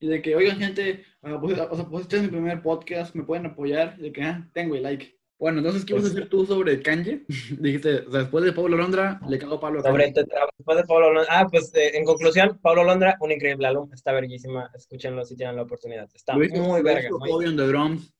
[0.00, 3.14] y de que, oigan, gente, uh, pues, o sea, pues este es mi primer podcast,
[3.14, 5.15] me pueden apoyar, y de que, ah, tengo el like.
[5.38, 7.24] Bueno, entonces, ¿qué vas a hacer tú sobre Kanye?
[7.60, 11.30] Dijiste, o sea, después de Pablo Londra, le cago Pablo Sobre después de Pablo Londra.
[11.30, 15.56] Ah, pues eh, en conclusión, Pablo Londra, un increíble álbum, está verguísima, escúchenlo si tienen
[15.56, 16.08] la oportunidad.
[16.14, 17.10] Está muy verga.
[17.10, 17.54] Muy...
[17.54, 18.14] de Drums,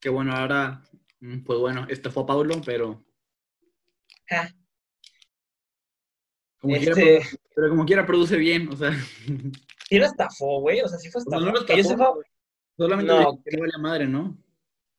[0.00, 0.82] que bueno, ahora,
[1.20, 3.02] mm, pues bueno, este fue Pablo, pero...
[6.60, 8.90] Como quiera, este pero como quiera produce bien, o sea...
[9.88, 11.44] Sí lo estafó, güey, o sea, sí fue estafó.
[11.44, 12.14] no lo estafó, yo sepa...
[12.76, 14.38] Solamente no, que vale madre, ¿no?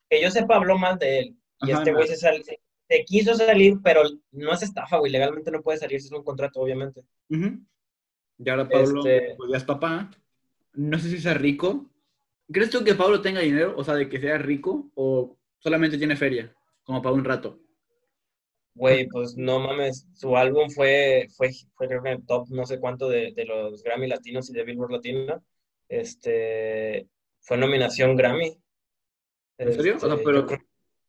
[0.10, 1.41] Que yo sepa, habló mal de él.
[1.62, 5.12] Y este güey se, se, quiso salir, pero no es estafa, güey.
[5.12, 7.04] Legalmente no puede salir si es un contrato, obviamente.
[7.30, 10.12] Y ahora Pablo este pues ya es papá.
[10.74, 11.86] No sé si sea rico.
[12.52, 13.76] ¿Crees tú que Pablo tenga dinero?
[13.78, 17.60] O sea, de que sea rico o solamente tiene feria, como para un rato.
[18.74, 22.80] Güey, pues no mames, su álbum fue, fue, fue creo que el top no sé
[22.80, 25.44] cuánto de, de los Grammy Latinos y de Billboard Latino.
[25.90, 27.08] Este,
[27.42, 28.58] fue nominación Grammy.
[29.58, 29.96] ¿En serio?
[29.96, 30.60] Este, o sea, pero, yo creo-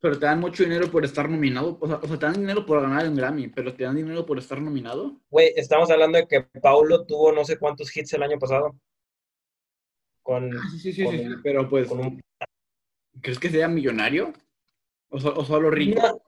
[0.03, 1.79] pero te dan mucho dinero por estar nominado.
[1.81, 4.27] O sea, o sea, te dan dinero por ganar un Grammy, pero te dan dinero
[4.27, 5.21] por estar nominado.
[5.31, 8.75] Güey, estamos hablando de que Paulo tuvo no sé cuántos hits el año pasado.
[10.25, 12.21] Con, Ah, sí, sí, sí, con sí, pero pues, un
[13.21, 14.33] ¿crees que sea millonario?
[15.09, 16.01] ¿O, so- o solo rico?
[16.03, 16.21] No,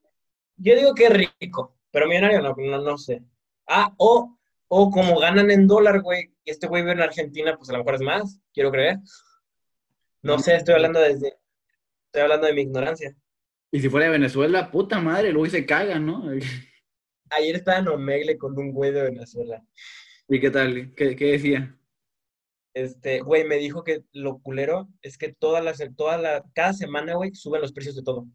[0.56, 3.24] yo digo que es rico, pero millonario no, no, no sé.
[3.66, 7.70] Ah, o, o como ganan en dólar, güey, y este güey vive en Argentina, pues
[7.70, 8.98] a lo mejor es más, quiero creer.
[10.22, 11.36] No sé, estoy hablando desde,
[12.06, 13.16] estoy hablando de mi ignorancia.
[13.74, 16.30] Y si fuera de Venezuela, puta madre, el güey se caga, ¿no?
[17.30, 19.64] Ayer estaba en Omegle con un güey de Venezuela.
[20.28, 20.94] ¿Y qué tal?
[20.94, 21.76] ¿Qué, qué decía?
[22.72, 27.16] Este, güey, me dijo que lo culero es que todas las, toda la, cada semana,
[27.16, 28.28] güey, suben los precios de todo.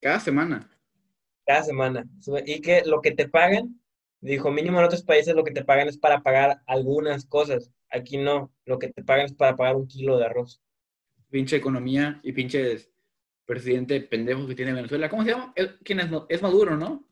[0.00, 0.68] Cada semana.
[1.46, 2.04] Cada semana.
[2.18, 3.80] sube- y que lo que te pagan,
[4.20, 7.70] dijo, mínimo en otros países lo que te pagan es para pagar algunas cosas.
[7.90, 10.60] Aquí no, lo que te pagan es para pagar un kilo de arroz.
[11.30, 12.91] Pinche economía y pinche
[13.44, 15.08] presidente pendejo que tiene Venezuela.
[15.10, 15.52] ¿Cómo se llama?
[15.56, 16.06] ¿El- ¿Quién es?
[16.28, 17.08] Es Maduro, ¿no?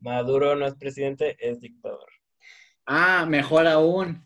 [0.00, 2.08] Maduro no es presidente, es dictador.
[2.86, 4.22] Ah, mejor aún.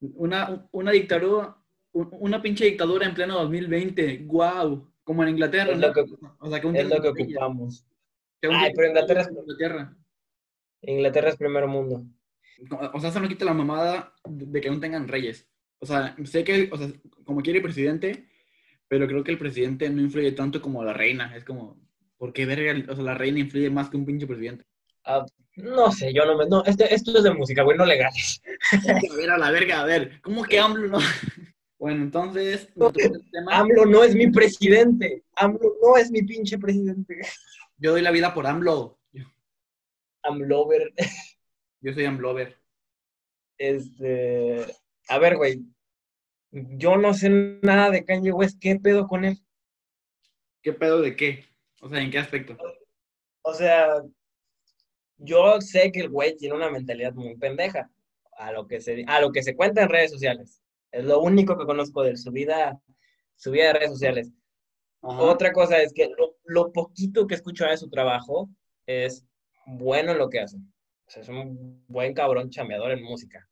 [0.00, 1.56] Una, una dictadura,
[1.92, 4.18] un- una pinche dictadura en pleno 2020.
[4.24, 4.90] ¡Guau!
[5.02, 6.04] Como en Inglaterra, Es lo que-
[6.40, 7.86] O sea, que un Es lo que tiempo- ocupamos.
[8.40, 9.96] que Ay, pero Inglaterra es- Inglaterra.
[10.82, 12.04] Inglaterra es primer mundo.
[12.92, 15.48] O sea, eso no quita la mamada de que no tengan reyes.
[15.78, 16.88] O sea, sé que, o sea,
[17.24, 18.28] como quiere el presidente,
[18.94, 21.34] pero creo que el presidente no influye tanto como la reina.
[21.36, 21.76] Es como,
[22.16, 22.92] ¿por qué verga?
[22.92, 24.64] O sea, la reina influye más que un pinche presidente.
[25.04, 25.26] Ah,
[25.56, 26.46] no sé, yo no me...
[26.46, 28.40] No, este, esto es de música, güey, no legales.
[29.10, 30.98] A ver, a la verga, a ver, ¿cómo que AMLO no?
[31.76, 32.68] Bueno, entonces,
[33.32, 35.24] tema, AMLO no es mi presidente.
[35.34, 37.20] AMLO no es mi pinche presidente.
[37.78, 39.00] yo doy la vida por AMLO.
[40.22, 40.94] AMLover.
[41.80, 42.56] yo soy AMLover.
[43.58, 44.64] Este,
[45.08, 45.64] a ver, güey,
[46.54, 47.28] yo no sé
[47.62, 49.38] nada de Kanye West, ¿qué pedo con él?
[50.62, 51.44] ¿Qué pedo de qué?
[51.80, 52.56] O sea, ¿en qué aspecto?
[53.42, 54.02] O sea,
[55.18, 57.90] yo sé que el güey tiene una mentalidad muy pendeja,
[58.36, 60.62] a lo que se, a lo que se cuenta en redes sociales.
[60.92, 62.80] Es lo único que conozco de él, su vida,
[63.36, 64.32] su vida de redes sociales.
[65.02, 65.22] Ajá.
[65.22, 68.48] Otra cosa es que lo, lo poquito que escucho de su trabajo
[68.86, 69.26] es
[69.66, 70.56] bueno en lo que hace.
[70.56, 73.46] O sea, es un buen cabrón chameador en música.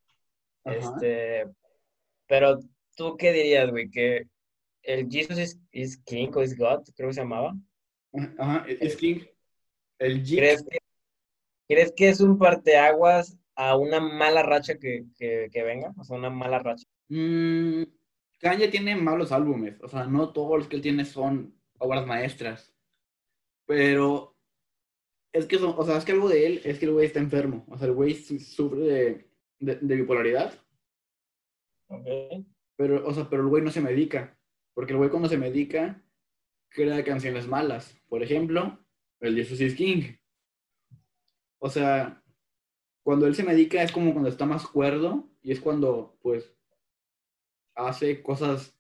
[0.65, 0.77] Ajá.
[0.77, 1.47] Este,
[2.27, 2.59] pero
[3.11, 4.29] tú qué dirías, güey, que
[4.83, 7.55] el Jesus is, is King o is God, creo que se llamaba.
[8.39, 9.21] Ajá, es King.
[9.99, 10.23] El.
[10.25, 10.79] ¿Crees que,
[11.69, 15.93] ¿crees que es un parteaguas a una mala racha que, que, que venga?
[15.99, 16.87] O sea, una mala racha.
[17.09, 17.83] Mm,
[18.39, 22.75] Kanye tiene malos álbumes, o sea, no todos los que él tiene son obras maestras,
[23.67, 24.37] pero
[25.33, 27.21] es que son, o sea, es que algo de él es que el güey está
[27.21, 30.55] enfermo, o sea, el güey su- sufre de, de, de bipolaridad,
[31.89, 32.07] ¿ok?
[32.77, 34.39] Pero, o sea, pero el güey no se medica,
[34.75, 36.03] porque el güey cuando se medica
[36.69, 38.79] crea canciones malas, por ejemplo,
[39.21, 40.15] el Jesus is King,
[41.59, 42.21] o sea,
[43.05, 46.53] cuando él se medica es como cuando está más cuerdo y es cuando, pues,
[47.75, 48.77] hace cosas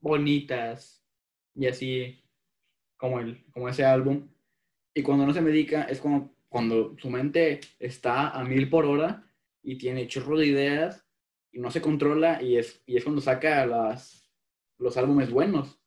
[0.00, 1.04] bonitas
[1.54, 2.24] y así
[2.96, 4.28] como, el, como ese álbum.
[4.94, 9.30] Y cuando no se medica es como cuando su mente está a mil por hora
[9.62, 11.05] y tiene chorro de ideas
[11.56, 14.30] y no se controla y es, y es cuando saca las,
[14.78, 15.80] los álbumes buenos.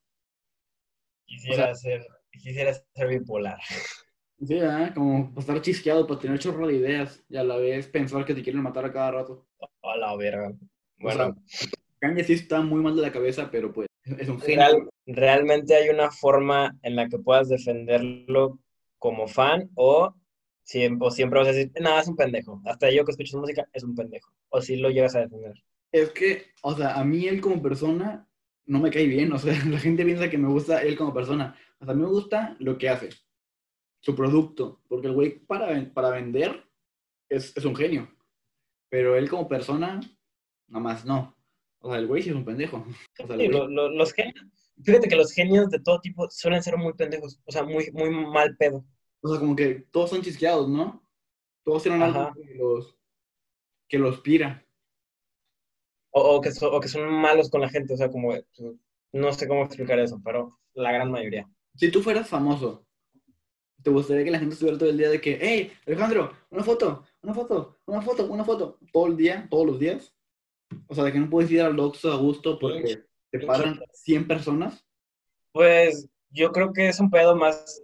[1.28, 2.02] Quisiera ser,
[2.32, 3.60] quisiera ser bipolar.
[4.42, 4.94] Sí, ¿verdad?
[4.96, 8.34] Como para estar chisqueado, para tener chorro de ideas y a la vez pensar que
[8.34, 9.46] te quieren matar a cada rato.
[9.84, 10.54] A la verga.
[10.98, 11.36] Bueno,
[12.00, 14.66] Kanye sí está muy mal de la cabeza, pero pues es un genio.
[14.66, 18.60] real- realmente hay una forma en la que puedas defenderlo
[18.98, 20.16] como fan o,
[20.70, 22.62] siem- o siempre vas a decir, nada, es un pendejo.
[22.66, 24.32] Hasta yo que escucho su música es un pendejo.
[24.50, 25.54] O si lo llegas a defender.
[25.92, 28.28] Es que, o sea, a mí él como persona
[28.66, 29.32] no me cae bien.
[29.34, 31.56] O sea, la gente piensa que me gusta él como persona.
[31.80, 33.10] O sea, a mí me gusta lo que hace,
[34.02, 34.82] su producto.
[34.88, 36.64] Porque el güey para, para vender
[37.30, 38.08] es, es un genio.
[38.90, 40.00] Pero él como persona,
[40.68, 41.36] nada más no.
[41.82, 42.78] O sea, el güey sí es un pendejo.
[42.78, 44.36] O sea, Sí, güey- lo- lo- los genios,
[44.84, 48.10] fíjate que los genios de todo tipo suelen ser muy pendejos, o sea, muy, muy
[48.10, 48.84] mal pedo.
[49.22, 51.02] O sea, como que todos son chisqueados, ¿no?
[51.64, 52.96] Todos tienen algo que los,
[53.88, 54.66] que los pira.
[56.12, 58.34] O, o que so- o que son malos con la gente, o sea, como,
[59.14, 61.48] no sé cómo explicar eso, pero la gran mayoría.
[61.76, 62.86] Si tú fueras famoso,
[63.84, 67.06] ¿te gustaría que la gente estuviera todo el día de que, hey, Alejandro, una foto,
[67.22, 70.14] una foto, una foto, una foto, todo el día, todos los días?
[70.88, 74.28] O sea, de que no puedes ir al Oxxo a gusto porque te paran 100
[74.28, 74.86] personas.
[75.52, 77.84] Pues yo creo que es un pedo más,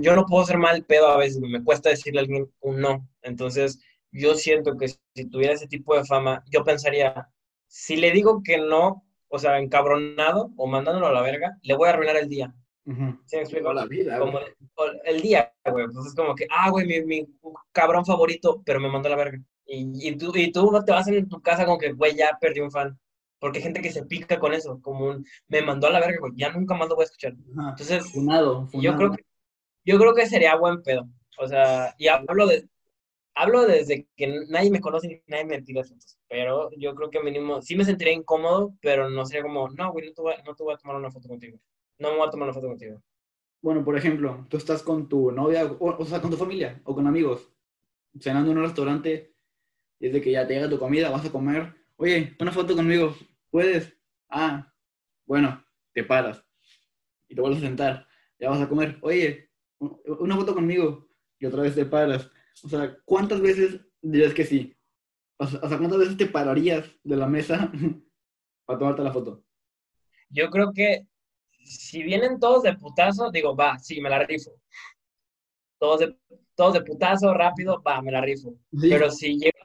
[0.00, 3.08] yo no puedo ser mal pedo a veces, me cuesta decirle a alguien un no.
[3.22, 3.80] Entonces,
[4.12, 7.28] yo siento que si tuviera ese tipo de fama, yo pensaría,
[7.66, 11.88] si le digo que no, o sea, encabronado o mandándolo a la verga, le voy
[11.88, 12.54] a arruinar el día.
[13.26, 13.72] ¿Sí me explico?
[13.72, 14.40] La vida, como
[15.04, 15.84] el día, güey.
[15.84, 17.26] Entonces, como que, ah, güey, mi, mi,
[17.70, 19.38] cabrón favorito, pero me mandó a la verga.
[19.64, 22.60] Y, y, tú, y tú te vas en tu casa como que, güey, ya perdí
[22.60, 22.98] un fan.
[23.38, 26.18] Porque hay gente que se pica con eso, como un, me mandó a la verga,
[26.20, 27.34] güey, ya nunca más lo voy a escuchar.
[27.70, 28.12] Entonces,
[28.72, 29.24] yo creo que
[29.84, 31.08] yo creo que sería buen pedo.
[31.38, 32.68] O sea, y hablo de
[33.34, 36.18] hablo desde que nadie me conoce ni nadie me tira fotos.
[36.28, 40.06] Pero yo creo que mínimo, sí me sentiría incómodo, pero no sería como, no, güey,
[40.06, 41.58] no te, voy, no te voy a tomar una foto contigo.
[41.98, 43.02] No me voy a tomar una foto contigo.
[43.62, 46.94] Bueno, por ejemplo, tú estás con tu novia, o, o sea, con tu familia, o
[46.94, 47.50] con amigos,
[48.18, 49.34] cenando en un restaurante,
[49.98, 52.74] y es de que ya te llega tu comida, vas a comer, oye, una foto
[52.74, 53.14] conmigo,
[53.50, 53.92] ¿Puedes?
[54.28, 54.72] Ah,
[55.26, 56.44] bueno, te paras
[57.28, 58.06] y te vuelves a sentar.
[58.38, 58.98] Ya vas a comer.
[59.02, 59.49] Oye,
[59.80, 61.08] una foto conmigo
[61.38, 62.30] y otra vez te paras.
[62.62, 64.76] O sea, ¿cuántas veces dirías que sí?
[65.38, 67.72] O sea, ¿cuántas veces te pararías de la mesa
[68.66, 69.42] para tomarte la foto?
[70.28, 71.06] Yo creo que
[71.64, 74.52] si vienen todos de putazo, digo, va, sí, me la rifo.
[75.78, 76.16] Todos de,
[76.54, 78.54] todos de putazo, rápido, va, me la rifo.
[78.80, 79.60] Pero si llega...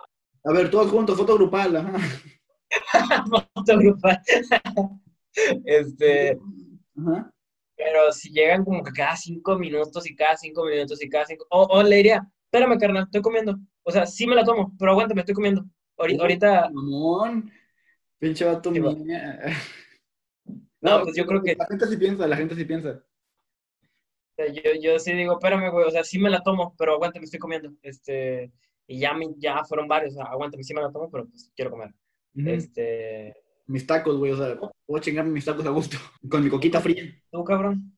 [0.45, 1.91] A ver, todos juntos, foto grupal.
[5.65, 6.39] este.
[7.75, 11.45] Pero si llegan como que cada cinco minutos y cada cinco minutos y cada cinco.
[11.49, 13.57] O, le diría, espérame, carnal, estoy comiendo.
[13.83, 15.65] O sea, sí me la tomo, pero aguántame, estoy comiendo.
[15.97, 16.69] Ahorita.
[16.71, 17.51] Mamón.
[18.17, 18.71] Pinche vato
[20.81, 21.55] No, pues yo creo que.
[21.55, 23.03] La gente sí piensa, la gente sí piensa.
[24.37, 27.39] Yo, yo sí digo, espérame, güey, o sea, sí me la tomo, pero aguántame, estoy
[27.39, 27.71] comiendo.
[27.81, 28.51] Este,
[28.85, 31.71] y ya, ya fueron varios, o sea, aguántame, sí me la tomo, pero pues quiero
[31.71, 31.93] comer.
[32.35, 33.33] Este.
[33.67, 35.97] Mis tacos, güey, o sea, puedo chingarme mis tacos a gusto,
[36.29, 37.03] con mi coquita fría.
[37.31, 37.97] ¿Tú, cabrón?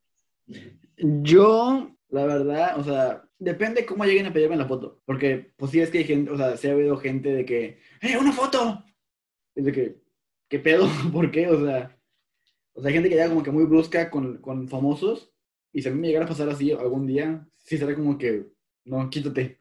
[0.98, 5.02] Yo, la verdad, o sea, depende cómo lleguen a pedirme la foto.
[5.06, 7.80] Porque, pues sí, es que hay gente, o sea, se ha habido gente de que,
[8.02, 8.84] ¡eh, una foto!
[9.56, 10.02] Es de que,
[10.48, 10.88] ¿qué pedo?
[11.14, 11.48] ¿Por qué?
[11.48, 11.98] O sea,
[12.78, 15.34] o sea, hay gente que llega como que muy brusca con, con famosos.
[15.74, 18.48] Y si a mí me llegara a pasar así algún día, sí será como que,
[18.86, 19.60] no, quítate.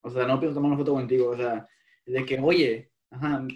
[0.00, 1.30] O sea, no pienso tomar una foto contigo.
[1.30, 1.68] O sea,
[2.06, 3.46] de que, oye, ajá,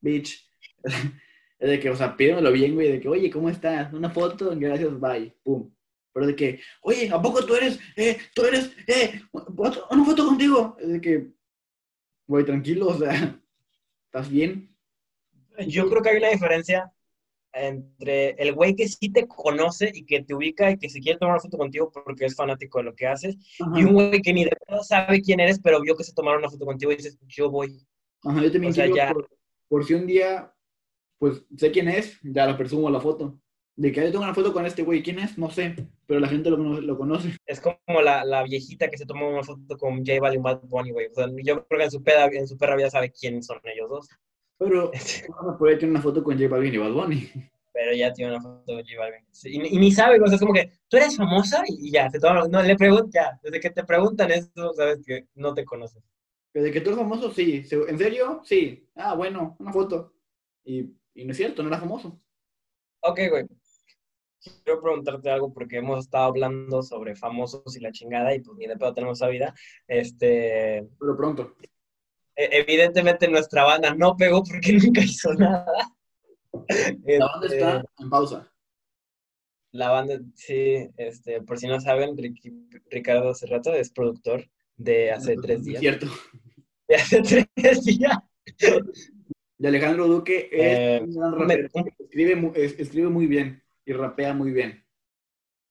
[0.00, 0.50] bitch.
[0.84, 3.92] Es de que, o sea, pídemelo bien, güey, de que, oye, ¿cómo estás?
[3.92, 5.70] Una foto, gracias, bye, pum.
[6.12, 10.76] Pero de que, oye, ¿a poco tú eres, eh, tú eres, eh, una foto contigo?
[10.78, 11.30] Es de que,
[12.26, 13.10] güey, tranquilo, o sea,
[14.06, 14.76] ¿estás bien?
[15.66, 16.92] Yo creo que hay una diferencia
[17.54, 21.18] entre el güey que sí te conoce y que te ubica y que se quiere
[21.18, 23.36] tomar una foto contigo porque es fanático de lo que haces,
[23.74, 26.40] y un güey que ni de verdad sabe quién eres, pero vio que se tomaron
[26.40, 27.86] una foto contigo y dices, yo voy.
[28.24, 29.12] Ajá, yo también o sea, ya
[29.72, 30.52] por si un día,
[31.22, 33.38] pues sé quién es, ya la presumo la foto.
[33.76, 35.38] De que yo tengo una foto con este güey, ¿quién es?
[35.38, 37.36] No sé, pero la gente lo, lo conoce.
[37.46, 40.90] Es como la, la, viejita que se tomó una foto con J Balvin Bad Bunny,
[40.90, 41.06] güey.
[41.06, 43.60] O sea, yo creo que en su, peda, en su perra vida sabe quiénes son
[43.62, 44.08] ellos dos.
[44.58, 44.90] Pero
[45.46, 47.30] no puede tener una foto con J Balvin y Bad Bunny.
[47.72, 49.24] Pero ya tiene una foto con J Balvin.
[49.44, 52.48] y, ni sabe, o sea, es como que tú eres famosa y ya, se toma,
[52.48, 56.02] no, le preguntan, ya, desde que te preguntan eso, sabes que no te conoces.
[56.52, 57.64] De que tú eres famoso, sí.
[57.70, 58.40] ¿En serio?
[58.42, 58.88] Sí.
[58.96, 60.14] Ah, bueno, una foto.
[60.64, 62.20] Y, y no es cierto, no era famoso.
[63.00, 63.46] Ok, güey.
[64.64, 68.66] Quiero preguntarte algo porque hemos estado hablando sobre famosos y la chingada y pues ni
[68.66, 69.54] de pedo tenemos esa vida.
[69.86, 70.88] Este...
[70.98, 71.54] Pero pronto.
[72.34, 75.66] E, evidentemente nuestra banda no pegó porque nunca hizo nada.
[76.52, 78.52] La banda está este, en pausa.
[79.72, 82.16] La banda, sí, este, por si no saben,
[82.90, 85.80] Ricardo Cerrato es productor de hace tres días.
[85.80, 86.06] Cierto.
[86.88, 87.22] De hace
[87.54, 88.18] tres días.
[89.62, 91.70] De Alejandro Duque es eh, un gran.
[92.00, 94.84] Escribe, escribe muy bien y rapea muy bien.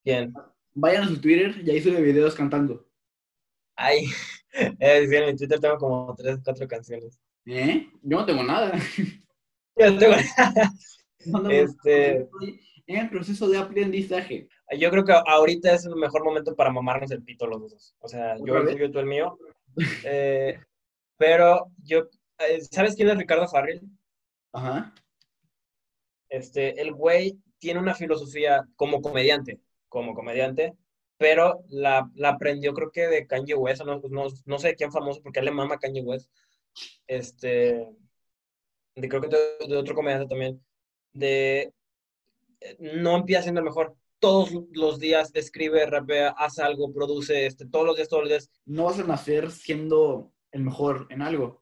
[0.05, 0.33] Bien.
[0.73, 2.87] Vayan a su Twitter y ahí sube videos cantando.
[3.75, 4.05] Ay,
[4.53, 7.19] eh, en mi Twitter tengo como tres, cuatro canciones.
[7.45, 7.89] ¿Eh?
[8.01, 8.71] Yo no tengo nada.
[9.75, 10.71] Yo no tengo nada.
[11.49, 12.29] este...
[12.87, 14.47] En proceso de aprendizaje.
[14.79, 17.95] Yo creo que ahorita es el mejor momento para mamarnos el pito los dos.
[17.99, 19.37] O sea, yo el tuyo, tú el mío.
[20.05, 20.57] Eh,
[21.17, 22.07] pero yo,
[22.71, 23.81] ¿sabes quién es Ricardo Farrell?
[24.53, 24.93] Ajá.
[26.29, 30.73] Este, el güey tiene una filosofía como comediante, como comediante,
[31.17, 34.91] pero la, la aprendió creo que de Kanye West, no, no, no sé de quién
[34.91, 36.31] famoso, porque él le mama Kanye West.
[37.05, 37.87] Este,
[38.95, 39.27] de, creo que
[39.67, 40.63] de, otro comediante también,
[41.13, 41.73] de
[42.61, 47.65] eh, no empieza siendo el mejor, todos los días escribe, rapea, hace algo, produce, este,
[47.65, 48.51] todos los días, todos los días.
[48.65, 51.60] No vas a nacer siendo el mejor en algo.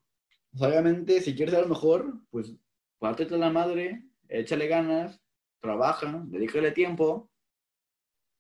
[0.58, 2.56] Obviamente, si quieres ser mejor, pues
[3.00, 5.22] pártete la madre, échale ganas,
[5.60, 7.30] trabaja, dedícale tiempo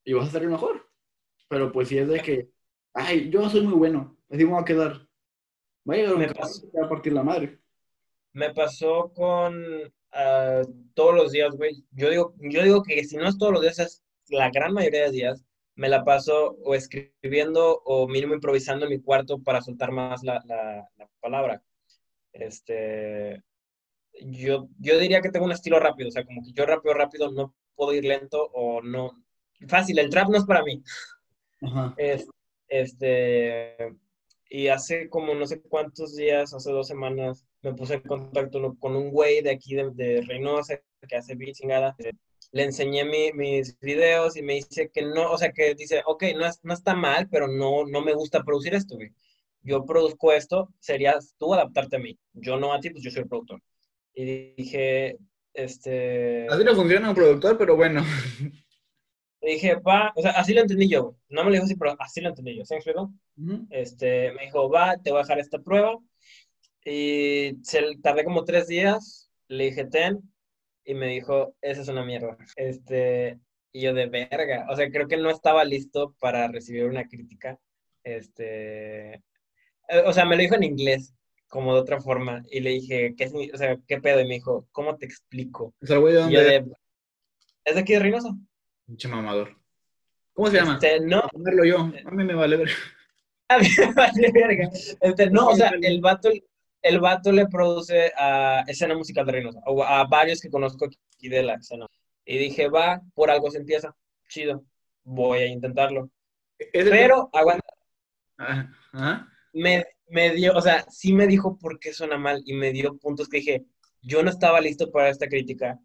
[0.03, 0.89] y vas a ser el mejor.
[1.47, 2.49] pero pues si es de que,
[2.93, 5.07] ay, yo soy muy bueno, así me voy a quedar.
[5.89, 7.59] Va a llegar un Me caso va a partir la madre.
[8.33, 9.63] Me pasó con
[10.11, 10.61] ah,
[10.93, 11.83] todos los días, güey.
[11.91, 15.05] Yo digo, yo digo que si no es todos los días, es la gran mayoría
[15.05, 15.43] de días,
[15.75, 20.43] me la paso o escribiendo o mínimo improvisando en mi cuarto para soltar más la,
[20.45, 21.63] la, la palabra.
[22.33, 23.41] Este,
[24.21, 27.31] yo, yo diría que tengo un estilo rápido, o sea, como que yo rápido, rápido,
[27.31, 29.23] no puedo ir lento o no.
[29.67, 30.83] Fácil, el trap no es para mí.
[31.61, 31.93] Ajá.
[31.97, 32.27] Es-
[32.67, 33.75] este,
[34.49, 38.95] y hace como no sé cuántos días, hace dos semanas, me puse en contacto con
[38.95, 41.95] un güey de aquí de, de Reynosa que hace beats chingada.
[42.51, 46.23] Le enseñé mi- mis videos y me dice que no, o sea, que dice, ok,
[46.35, 49.11] no, es- no está mal, pero no, no me gusta producir esto, güey.
[49.61, 52.17] Yo produzco esto, serías tú adaptarte a mí.
[52.33, 53.61] Yo no a ti, pues yo soy el productor.
[54.13, 55.17] Y dije,
[55.53, 56.47] este...
[56.49, 58.03] Así no funciona un productor, pero bueno.
[59.41, 61.15] Dije, va, o sea, así lo entendí yo.
[61.29, 62.65] No me lo dijo así, pero así lo entendí yo.
[62.65, 63.13] ¿Se me explicó?
[63.37, 63.67] Ujú.
[63.69, 65.97] Este, me dijo, va, te voy a dejar esta prueba.
[66.83, 70.21] Y se, tardé como tres días, le dije, ten,
[70.83, 72.37] y me dijo, esa es una mierda.
[72.55, 73.39] Este,
[73.71, 77.59] y yo de verga, o sea, creo que no estaba listo para recibir una crítica.
[78.03, 79.21] Este,
[80.05, 81.13] o sea, me lo dijo en inglés,
[81.47, 84.21] como de otra forma, y le dije, ¿qué, o sea, ¿qué pedo?
[84.21, 85.73] Y me dijo, ¿cómo te explico?
[85.81, 86.65] O sea, güey yo dónde de,
[87.65, 88.29] ¿es de aquí de Reynosa?
[88.85, 89.55] Pinche mamador.
[90.33, 90.73] ¿Cómo se llama?
[90.75, 91.79] Este, no, A ponerlo yo.
[91.79, 92.69] A mí me vale ver.
[93.49, 94.69] A mí me vale verga.
[95.01, 96.29] Este, no, o sea, el vato,
[96.83, 101.29] el vato le produce a escena musical de Reynosa, o a varios que conozco aquí
[101.29, 101.87] de la escena.
[102.25, 103.95] Y dije, va, por algo se empieza.
[104.27, 104.63] Chido,
[105.03, 106.11] voy a intentarlo.
[106.59, 107.65] El- Pero, aguanta,
[108.37, 108.71] Ajá.
[108.93, 109.28] Ajá.
[109.53, 112.97] Me, me dio, o sea, sí me dijo por qué suena mal y me dio
[112.97, 113.65] puntos que dije,
[114.01, 115.79] yo no estaba listo para esta crítica,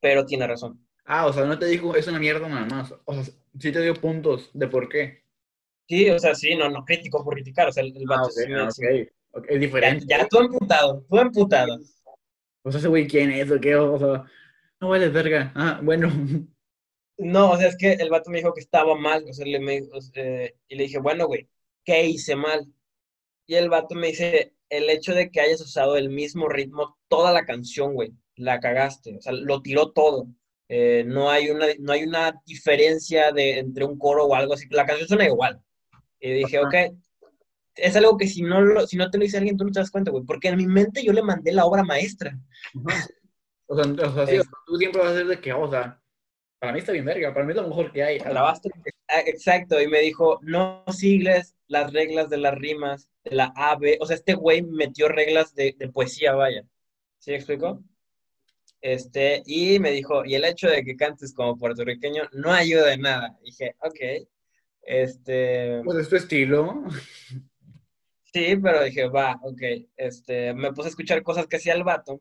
[0.00, 0.86] pero tiene razón.
[1.04, 2.94] Ah, o sea, no te dijo, es una mierda nada más.
[3.04, 5.24] O sea, sí te dio puntos de por qué.
[5.88, 8.30] Sí, o sea, sí, no, no critico por criticar, o sea, el, el Ah, vato
[8.30, 9.08] sí ah, sí- ok.
[9.32, 10.06] Ok, Es Ya, diferente.
[10.06, 11.78] ya, tú emputado, tú emputado.
[12.62, 13.50] O sea, ese güey, ¿quién es?
[13.50, 13.74] ¿O qué?
[13.76, 14.24] O sea,
[14.80, 15.52] no vale verga.
[15.54, 16.08] Ah, bueno.
[17.18, 19.60] No, o sea, es que el vato me dijo que estaba mal, o sea, le,
[19.60, 21.48] me- o sea, y le dije, bueno, güey,
[21.84, 22.66] ¿qué hice mal?
[23.46, 27.32] Y el vato me dice, el hecho de que hayas usado el mismo ritmo toda
[27.32, 30.28] la canción, güey, la cagaste, o sea, lo tiró todo.
[30.68, 34.66] Eh, no hay una, no hay una diferencia de, entre un coro o algo así,
[34.70, 35.60] la canción suena igual.
[36.20, 36.66] Y dije, Ajá.
[36.68, 36.74] ok,
[37.74, 39.80] es algo que si no, lo, si no te lo dice alguien, tú no te
[39.80, 42.38] das cuenta, güey, porque en mi mente yo le mandé la obra maestra.
[42.86, 43.06] Ajá.
[43.66, 45.99] O sea, o sea, sí, Es- tú siempre vas a ser de que, o sea,
[46.60, 48.18] para mí está bien verga, para mí es lo mejor que hay.
[49.26, 53.96] Exacto, y me dijo, no sigues las reglas de las rimas, de la A, B,
[54.00, 56.62] o sea, este güey metió reglas de, de poesía, vaya.
[57.18, 57.82] ¿Sí me explico?
[58.82, 63.00] Este, y me dijo, y el hecho de que cantes como puertorriqueño no ayuda en
[63.02, 63.38] nada.
[63.42, 64.28] dije, ok,
[64.82, 66.84] este, Pues es tu estilo.
[68.32, 69.62] sí, pero dije, va, ok,
[69.96, 72.20] este, me puse a escuchar cosas que hacía el vato,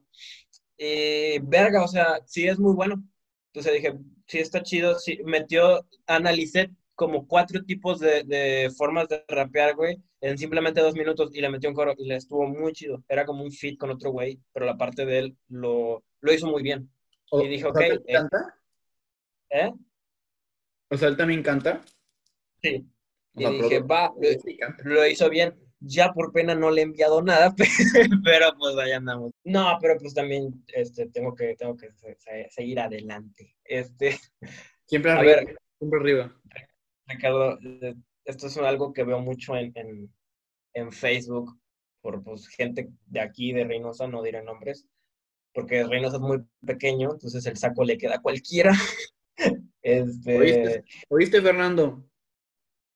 [0.77, 3.03] y verga, o sea, sí es muy bueno.
[3.51, 3.93] Entonces dije,
[4.27, 9.97] sí está chido, sí, metió, analicé como cuatro tipos de, de formas de rapear, güey,
[10.21, 13.03] en simplemente dos minutos y le metió un coro y le estuvo muy chido.
[13.07, 16.47] Era como un feat con otro güey, pero la parte de él lo, lo hizo
[16.47, 16.91] muy bien.
[17.31, 18.01] O, Y dije, ok, ¿te eh.
[18.05, 18.55] encanta?
[19.49, 19.71] ¿Eh?
[20.91, 21.81] O sea, él también canta.
[22.61, 22.85] Sí.
[23.35, 24.11] O Y dije, va,
[24.59, 24.83] canta.
[24.83, 25.55] lo hizo bien.
[25.81, 27.55] Ya por pena no le he enviado nada,
[28.23, 29.31] pero pues ahí andamos.
[29.45, 33.55] No, pero pues también este, tengo que, tengo que se- se- seguir adelante.
[33.63, 34.17] Este,
[34.85, 35.35] Siempre a arriba.
[35.37, 36.35] ver, Siempre arriba.
[37.07, 40.13] Ricardo, eh, esto es algo que veo mucho en, en,
[40.73, 41.57] en Facebook
[42.01, 44.85] por pues, gente de aquí, de Reynosa, no diré nombres,
[45.53, 48.73] porque Reynosa es muy pequeño, entonces el saco le queda a cualquiera.
[49.81, 50.83] Este, ¿Oíste?
[51.07, 52.05] ¿Oíste, Fernando?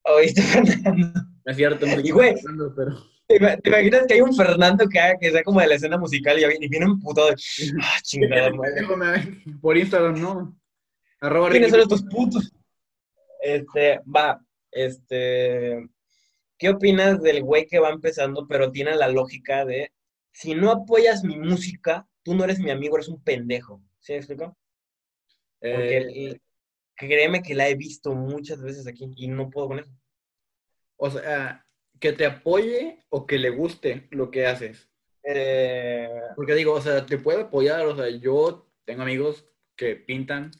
[0.04, 0.42] ¿Oíste,
[0.82, 1.22] Fernando?
[1.46, 3.14] No es cierto, no Y, güey, Fernando, pero...
[3.28, 5.76] ¿Te ima- te imaginas que hay un Fernando que, haga, que sea como de la
[5.76, 7.36] escena musical y, y viene un puto de,
[7.82, 9.42] ah, chingada madre.
[9.62, 10.60] Por Instagram, no.
[11.22, 12.52] Arroba ¿Quiénes son estos putos?
[13.42, 14.42] Este, va,
[14.72, 15.88] este,
[16.58, 19.92] ¿qué opinas del güey que va empezando, pero tiene la lógica de,
[20.32, 23.82] si no apoyas mi música, tú no eres mi amigo, eres un pendejo?
[24.00, 24.58] ¿Sí me explico?
[25.62, 26.42] Porque Eh, el-
[26.96, 29.92] créeme que la he visto muchas veces aquí y no puedo con eso.
[31.06, 31.66] O sea,
[32.00, 34.90] que te apoye o que le guste lo que haces.
[35.24, 39.46] Eh, Porque digo, o sea, te puede apoyar, o sea, yo tengo amigos
[39.76, 40.52] que pintan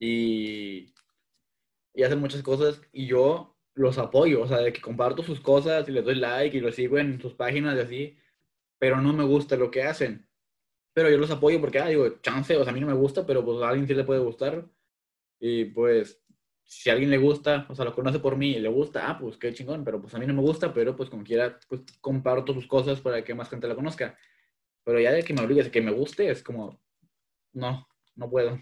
[0.00, 0.94] y,
[1.94, 5.86] y hacen muchas cosas y yo los apoyo, o sea, de que comparto sus cosas
[5.88, 8.18] y les doy like y los sigo en sus páginas y así,
[8.78, 10.26] pero no me gusta lo que hacen.
[10.94, 13.26] Pero yo los apoyo porque, ah, digo, chance, o sea, a mí no me gusta,
[13.26, 14.66] pero pues a alguien sí le puede gustar.
[15.38, 16.22] Y pues,
[16.64, 19.18] si a alguien le gusta, o sea, lo conoce por mí y le gusta, ah,
[19.18, 21.82] pues qué chingón, pero pues a mí no me gusta, pero pues como quiera, pues
[22.00, 24.16] comparto sus cosas para que más gente la conozca.
[24.84, 26.80] Pero ya de que me obligues a que me guste, es como,
[27.52, 27.86] no,
[28.16, 28.58] no puedo.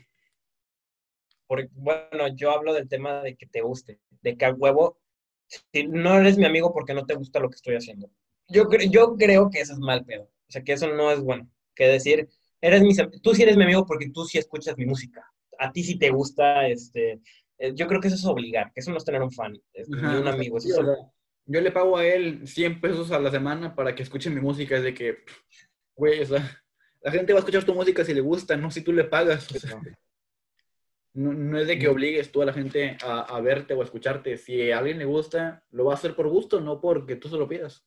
[1.46, 5.00] Porque, bueno, yo hablo del tema de que te guste, de que al huevo,
[5.46, 8.10] si no eres mi amigo porque no te gusta lo que estoy haciendo.
[8.48, 10.24] Yo, yo creo que eso es mal pedo.
[10.24, 11.48] O sea, que eso no es bueno.
[11.74, 12.28] Que decir,
[12.60, 15.24] eres mi, tú sí eres mi amigo porque tú sí escuchas mi música.
[15.58, 17.20] A ti sí te gusta, este,
[17.74, 20.04] yo creo que eso es obligar, que eso no es tener un fan, es un
[20.04, 20.58] amigo.
[21.46, 24.76] yo le pago a él 100 pesos a la semana para que escuche mi música,
[24.76, 25.18] es de que,
[25.94, 26.62] güey, o sea,
[27.02, 29.48] la gente va a escuchar tu música si le gusta, no si tú le pagas.
[31.14, 34.36] no, es de que obligues tú a la gente a, verte o a escucharte.
[34.36, 37.36] Si a alguien le gusta, lo va a hacer por gusto, no porque tú se
[37.36, 37.86] lo pidas.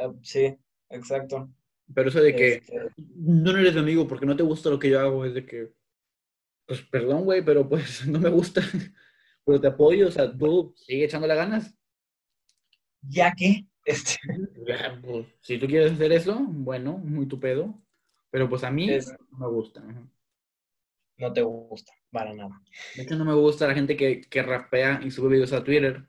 [0.00, 0.56] Ah, sí,
[0.90, 1.50] exacto.
[1.94, 2.80] Pero eso de que este
[3.16, 5.72] no eres mi amigo porque no te gusta lo que yo hago, es de que,
[6.68, 8.60] pues perdón, güey, pero pues no me gusta.
[9.44, 11.74] pero te apoyo, o sea, tú sigue echándole ganas.
[13.00, 13.66] ¿Ya qué?
[13.84, 14.16] Este...
[15.02, 17.82] Pues, si tú quieres hacer eso, bueno, muy tu pedo.
[18.30, 19.82] Pero pues a mí no me gusta.
[21.16, 22.60] No te gusta, para nada.
[22.94, 26.06] De hecho, no me gusta la gente que, que rapea y sube videos a Twitter.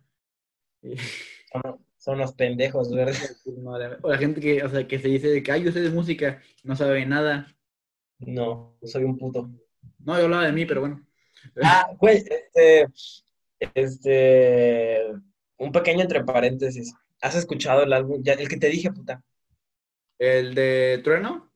[1.97, 3.15] Son, los pendejos, ¿verdad?
[4.03, 5.89] O la gente que, o sea, que se dice de que, ay, yo sé de
[5.89, 7.47] música, no sabe nada.
[8.19, 9.49] No, soy un puto.
[9.99, 11.05] No, yo hablaba de mí, pero bueno.
[11.63, 12.87] Ah, güey, este,
[13.73, 15.03] este,
[15.57, 16.93] un pequeño entre paréntesis.
[17.21, 18.21] ¿Has escuchado el álbum?
[18.23, 19.23] Ya, el que te dije, puta.
[20.17, 21.51] ¿El de Trueno?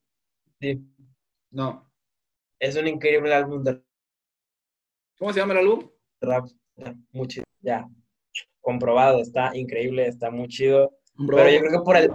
[0.60, 0.86] Sí.
[1.52, 1.90] No.
[2.60, 3.82] Es un increíble álbum de...
[5.18, 5.90] ¿Cómo se llama el álbum?
[6.22, 6.48] Rap.
[7.12, 7.46] Muy chido.
[7.62, 7.88] Ya.
[8.62, 9.22] Comprobado.
[9.22, 10.98] Está increíble, está muy chido.
[11.16, 12.12] Pero yo creo que por el...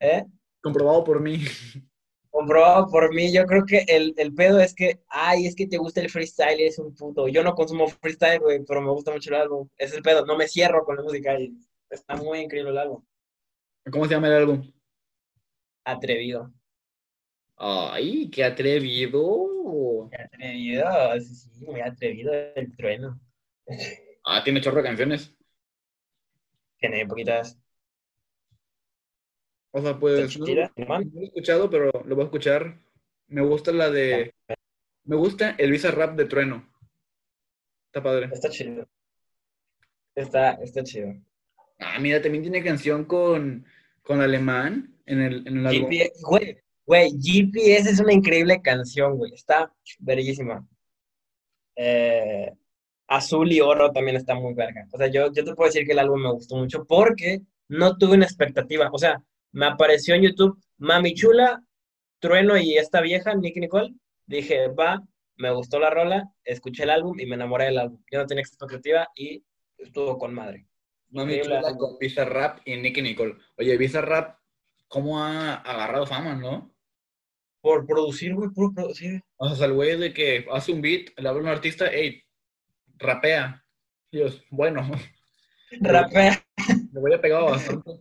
[0.00, 0.24] ¿Eh?
[0.60, 1.38] Comprobado por mí.
[2.32, 5.76] Comprobado por mí, yo creo que el, el, pedo es que, ay, es que te
[5.76, 7.28] gusta el freestyle y es un puto.
[7.28, 9.68] Yo no consumo freestyle, güey, pero me gusta mucho el álbum.
[9.76, 11.54] Es el pedo, no me cierro con la música y
[11.90, 13.04] está muy increíble el álbum.
[13.90, 14.72] ¿Cómo se llama el álbum?
[15.84, 16.50] Atrevido.
[17.56, 20.08] Ay, qué atrevido.
[20.10, 23.20] Qué atrevido, sí, sí, muy atrevido el trueno.
[24.24, 25.36] Ah, tiene chorro de canciones.
[26.78, 27.61] Tiene poquitas.
[29.72, 32.78] O sea, pues no, lo he escuchado, pero lo voy a escuchar.
[33.28, 34.34] Me gusta la de...
[35.04, 36.70] Me gusta el Visa Rap de Trueno.
[37.86, 38.28] Está padre.
[38.32, 38.86] Está chido.
[40.14, 41.14] Está, está chido.
[41.78, 43.64] Ah, mira, también tiene canción con,
[44.02, 45.90] con Alemán en el, en el álbum.
[46.22, 49.32] Güey, güey, GPS es una increíble canción, güey.
[49.34, 50.66] Está bellísima.
[51.76, 52.52] Eh,
[53.08, 54.86] Azul y Oro también está muy verga.
[54.92, 57.96] O sea, yo, yo te puedo decir que el álbum me gustó mucho porque no
[57.96, 58.90] tuve una expectativa.
[58.92, 59.22] O sea,
[59.52, 61.62] me apareció en YouTube Mami Chula,
[62.18, 63.94] Trueno y esta vieja, Nicky Nicole.
[64.26, 65.00] Dije, va,
[65.36, 68.02] me gustó la rola, escuché el álbum y me enamoré del álbum.
[68.10, 69.44] Yo no tenía expectativa y
[69.78, 70.66] estuvo con madre.
[71.10, 73.36] Mami Chula con Visa Rap y Nicky Nicole.
[73.58, 74.38] Oye, Visa Rap,
[74.88, 76.74] ¿cómo ha agarrado fama, no?
[77.60, 79.22] Por producir, güey, por producir.
[79.36, 82.22] O sea, el güey de que hace un beat, le habla a un artista, hey,
[82.96, 83.64] rapea.
[84.10, 84.90] Dios, bueno.
[85.80, 86.44] Rapea.
[86.92, 88.00] Le voy a pegar bastante.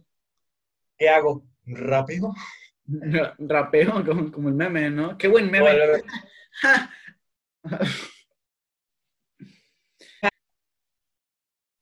[1.01, 1.43] ¿Qué hago?
[1.65, 2.31] ¿Rápido?
[3.39, 5.17] Rapeo, como, el meme, ¿no?
[5.17, 5.71] Qué buen meme.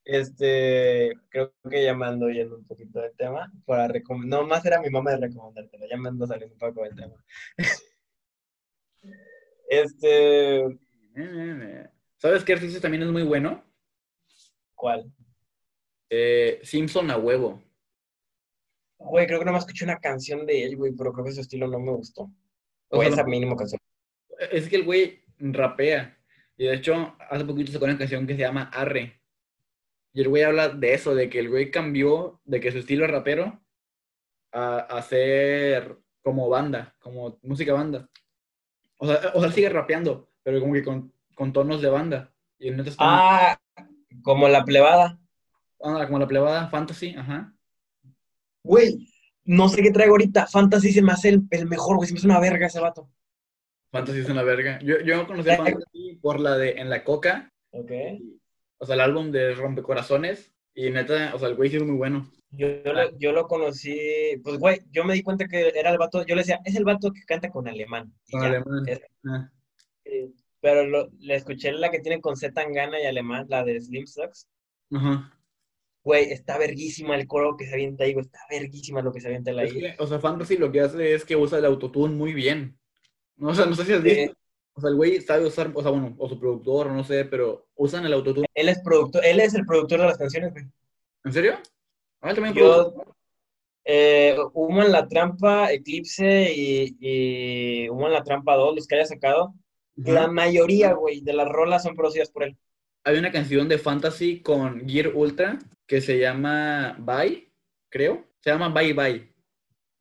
[0.05, 3.51] este, creo que ya me ando yendo un poquito del tema.
[3.65, 3.91] Para
[4.23, 5.85] no, más era mi mamá de recomendártelo.
[5.89, 7.21] Ya me ando saliendo un poco del tema.
[9.69, 10.79] este.
[12.15, 13.65] ¿Sabes qué artista también es muy bueno?
[14.75, 15.11] ¿Cuál?
[16.09, 17.61] Eh, Simpson a huevo.
[18.99, 21.41] Güey, creo que no me escuché una canción de él, güey, pero creo que su
[21.41, 22.29] estilo no me gustó.
[22.89, 23.79] O, esa mínima canción.
[24.51, 26.17] Es que el güey rapea.
[26.57, 29.21] Y de hecho, hace poquito sacó una canción que se llama Arre.
[30.11, 33.05] Y el güey habla de eso, de que el güey cambió de que su estilo
[33.05, 33.61] es rapero
[34.51, 38.09] a, hacer como banda, como música banda.
[38.97, 42.33] O sea, o sea, sigue rapeando, pero como que con, con tonos de banda.
[42.57, 43.57] Y Ah,
[44.23, 45.17] como la plebada.
[45.81, 47.53] Ah, como la plebada fantasy, ajá
[48.63, 49.07] güey,
[49.45, 50.47] no sé qué traigo ahorita.
[50.47, 52.07] Fantasy se me hace el, mejor, güey.
[52.07, 53.09] Se me hace una verga ese vato.
[53.91, 54.79] Fantasy es una verga.
[54.83, 57.51] Yo, yo conocí a Fantasy por la de En la Coca.
[57.71, 57.91] Ok.
[58.77, 60.53] o sea, el álbum de Rompecorazones.
[60.75, 62.29] Y neta, o sea, el güey es muy bueno.
[62.51, 62.67] Yo,
[63.19, 66.41] yo, lo, conocí, pues güey, yo me di cuenta que era el vato, yo le
[66.41, 68.11] decía, es el vato que canta con alemán.
[68.31, 68.85] Con alemán.
[69.25, 69.51] Ah.
[70.59, 74.47] pero le escuché la que tiene con Z Tangana y alemán, la de Slim Sucks.
[74.91, 75.38] Ajá.
[76.03, 78.25] Güey, está verguísima el coro que se avienta ahí, güey.
[78.25, 79.95] Está verguísima lo que se avienta ahí.
[79.97, 82.77] o sea, Fantasy lo que hace es que usa el autotune muy bien.
[83.39, 84.33] O sea, no sé si has visto.
[84.73, 87.67] O sea, el güey sabe usar, o sea, bueno, o su productor, no sé, pero
[87.75, 88.47] usan el autotune.
[88.53, 90.65] Él es productor, él es el productor de las canciones, güey.
[91.25, 91.55] ¿En serio?
[92.21, 92.93] Ah, él también Yo,
[93.83, 98.95] eh, Humo en la Trampa, Eclipse y, y Humo en la Trampa 2, los que
[98.95, 99.53] haya sacado,
[99.95, 102.57] la mayoría, güey, de las rolas son producidas por él.
[103.03, 105.59] Hay una canción de Fantasy con Gear Ultra
[105.89, 107.51] que se llama Bye,
[107.89, 108.27] creo.
[108.41, 109.33] Se llama Bye Bye.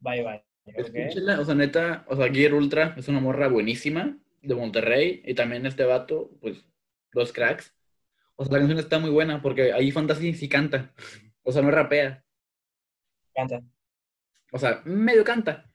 [0.01, 0.45] Bye, bye.
[0.66, 5.34] Escúchenla, o sea, neta, o sea, Gear Ultra es una morra buenísima de Monterrey y
[5.34, 6.62] también este vato, pues,
[7.12, 7.74] dos cracks.
[8.36, 10.93] O sea, la canción está muy buena porque ahí Fantasy sí canta.
[11.43, 12.22] O sea, no rapea.
[13.34, 13.62] Canta.
[14.53, 15.72] O sea, medio canta.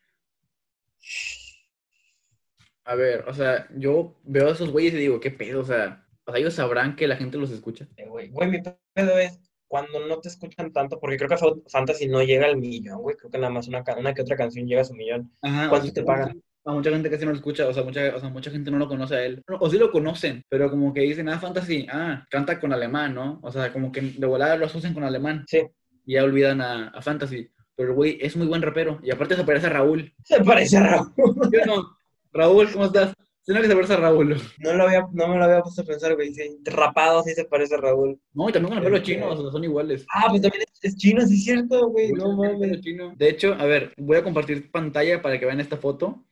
[2.84, 5.62] A ver, o sea, yo veo a esos güeyes y digo, ¿qué pedo?
[5.62, 7.88] O sea, o sea, ellos sabrán que la gente los escucha.
[7.98, 9.40] Eh, Güey, güey, mi pedo es
[9.74, 13.16] cuando no te escuchan tanto, porque creo que Fa- Fantasy no llega al millón, güey.
[13.16, 15.32] Creo que nada más una, una que otra canción llega a su millón.
[15.42, 16.40] Ajá, ¿Cuánto te pagan?
[16.64, 18.78] A mucha gente casi no lo escucha, o sea, mucha, o sea, mucha gente no
[18.78, 19.42] lo conoce a él.
[19.60, 23.40] O sí lo conocen, pero como que dicen, ah, Fantasy, ah, canta con alemán, ¿no?
[23.42, 25.64] O sea, como que de volada lo asocian con alemán Sí.
[26.06, 27.50] y ya olvidan a, a Fantasy.
[27.76, 30.14] Pero el güey es muy buen rapero y aparte se parece a Raúl.
[30.24, 31.12] Se parece a Raúl.
[31.52, 31.98] ¿Sí o no?
[32.32, 33.12] Raúl, ¿cómo estás?
[33.46, 34.38] Tiene que se parece a Raúl.
[34.60, 36.34] No, lo había, no me lo había puesto a pensar, güey.
[36.34, 38.18] Sí, rapado sí se parece a Raúl.
[38.34, 40.06] No, y también con el pelo Este- chino, o sea, son iguales.
[40.14, 42.14] Ah, pues también es, es chino, sí es cierto, güey.
[42.14, 42.80] No mames.
[42.80, 43.14] chino.
[43.18, 46.26] De hecho, a ver, voy a compartir pantalla para que vean esta foto.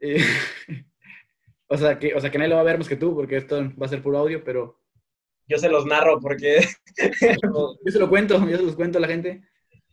[0.00, 0.16] Eh,
[1.68, 3.36] o, sea, que, o sea, que nadie lo va a ver más que tú, porque
[3.36, 4.80] esto va a ser puro audio, pero
[5.46, 6.58] Yo se los narro porque.
[7.84, 9.42] yo se lo cuento, yo se los cuento a la gente.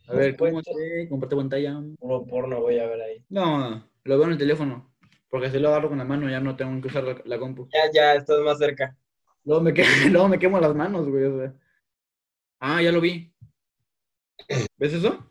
[0.08, 1.80] A ver, ¿cómo se comparte pantalla?
[1.98, 3.24] Puro porno voy a ver ahí.
[3.28, 4.94] No, lo veo en el teléfono,
[5.28, 7.68] porque si lo agarro con la mano ya no tengo que usar la, la compu.
[7.72, 8.96] Ya, ya, estás más cerca.
[9.44, 11.24] Luego me, que- luego me quemo las manos, güey.
[11.24, 11.54] o sea.
[12.60, 13.32] Ah, ya lo vi.
[14.78, 15.30] ¿Ves eso?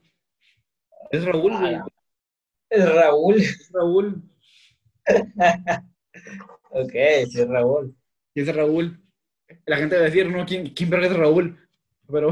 [1.12, 1.76] Es Raúl, güey.
[1.76, 1.86] Ah,
[2.70, 3.36] Es Raúl.
[3.38, 4.22] Es Raúl.
[6.70, 6.92] Ok,
[7.30, 7.96] sí es Raúl.
[8.34, 9.02] Y es Raúl.
[9.66, 11.58] La gente va a decir, no, ¿quién, quién es Raúl?
[12.12, 12.30] Pero,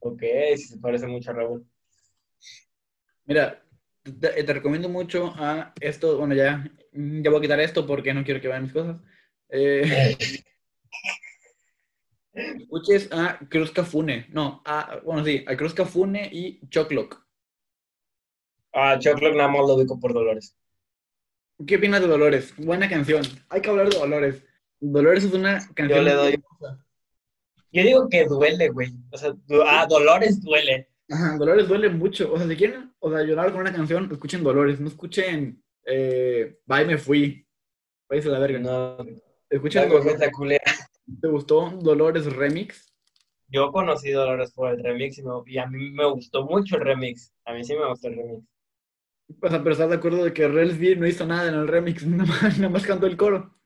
[0.00, 0.22] Ok,
[0.56, 1.66] sí se parece mucho a Raúl.
[3.24, 3.62] mira,
[4.02, 6.18] te, te recomiendo mucho a esto.
[6.18, 8.96] Bueno, ya, ya voy a quitar esto porque no quiero que vean mis cosas.
[9.48, 10.16] Eh,
[12.32, 14.26] escuches a Cruz Cafune.
[14.30, 17.22] No, a, bueno, sí, a Cruz Cafune y Choclock.
[18.72, 20.56] Ah, Chocolate nada más lo ubico por Dolores.
[21.66, 22.54] ¿Qué opinas de Dolores?
[22.56, 23.22] Buena canción.
[23.48, 24.44] Hay que hablar de Dolores.
[24.78, 25.98] Dolores es una canción.
[25.98, 26.42] Yo le doy-
[27.72, 28.92] Yo digo que duele, güey.
[29.10, 30.88] O sea, du- ah, Dolores duele.
[31.10, 32.32] Ajá, Dolores duele mucho.
[32.32, 34.80] O sea, si quieren o sea, llorar con una canción, escuchen Dolores.
[34.80, 37.46] No escuchen eh, Bye, me fui.
[38.08, 38.58] Váyase a la verga.
[38.60, 38.96] No,
[39.48, 40.30] Escuchen la Dolores.
[41.20, 42.86] ¿Te gustó Dolores Remix?
[43.48, 46.82] Yo conocí Dolores por el remix y, me- y a mí me gustó mucho el
[46.82, 47.32] remix.
[47.44, 48.44] A mí sí me gustó el remix.
[49.42, 52.06] O sea, pero estás de acuerdo de que Relsby no hizo nada en el remix,
[52.06, 53.56] nada más, nada más cantó el coro.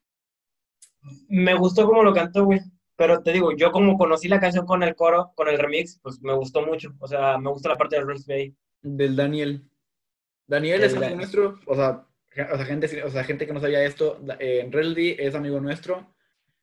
[1.29, 2.61] Me gustó como lo cantó, güey.
[2.97, 6.21] Pero te digo, yo como conocí la canción con el coro, con el remix, pues
[6.23, 6.95] me gustó mucho.
[7.01, 8.57] O sea, me gusta la parte de Rose Bay.
[8.83, 9.69] Del Daniel.
[10.47, 12.07] Daniel es Del amigo nuestro, o sea,
[12.53, 16.15] o sea, gente, o sea, gente que no sabía esto, eh, Relsby es amigo nuestro.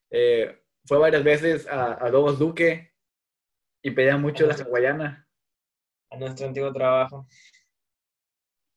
[0.10, 2.92] Eh, fue varias veces a, a Lobos Duque
[3.82, 5.28] y pedía mucho la hawaiana.
[6.10, 7.28] A nuestro antiguo trabajo.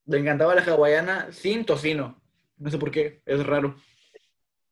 [0.07, 2.21] Le encantaba la hawaiana sin tocino.
[2.57, 3.75] No sé por qué, es raro.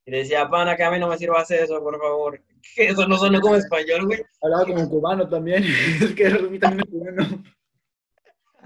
[0.05, 2.41] Y decía, pana, que a mí no me sirvas eso, por favor.
[2.75, 4.21] Que eso no suena como español, güey.
[4.41, 5.65] Hablaba como cubano también.
[6.01, 7.43] es que Relsby también es cubano.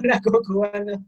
[0.02, 1.04] Era como cubano.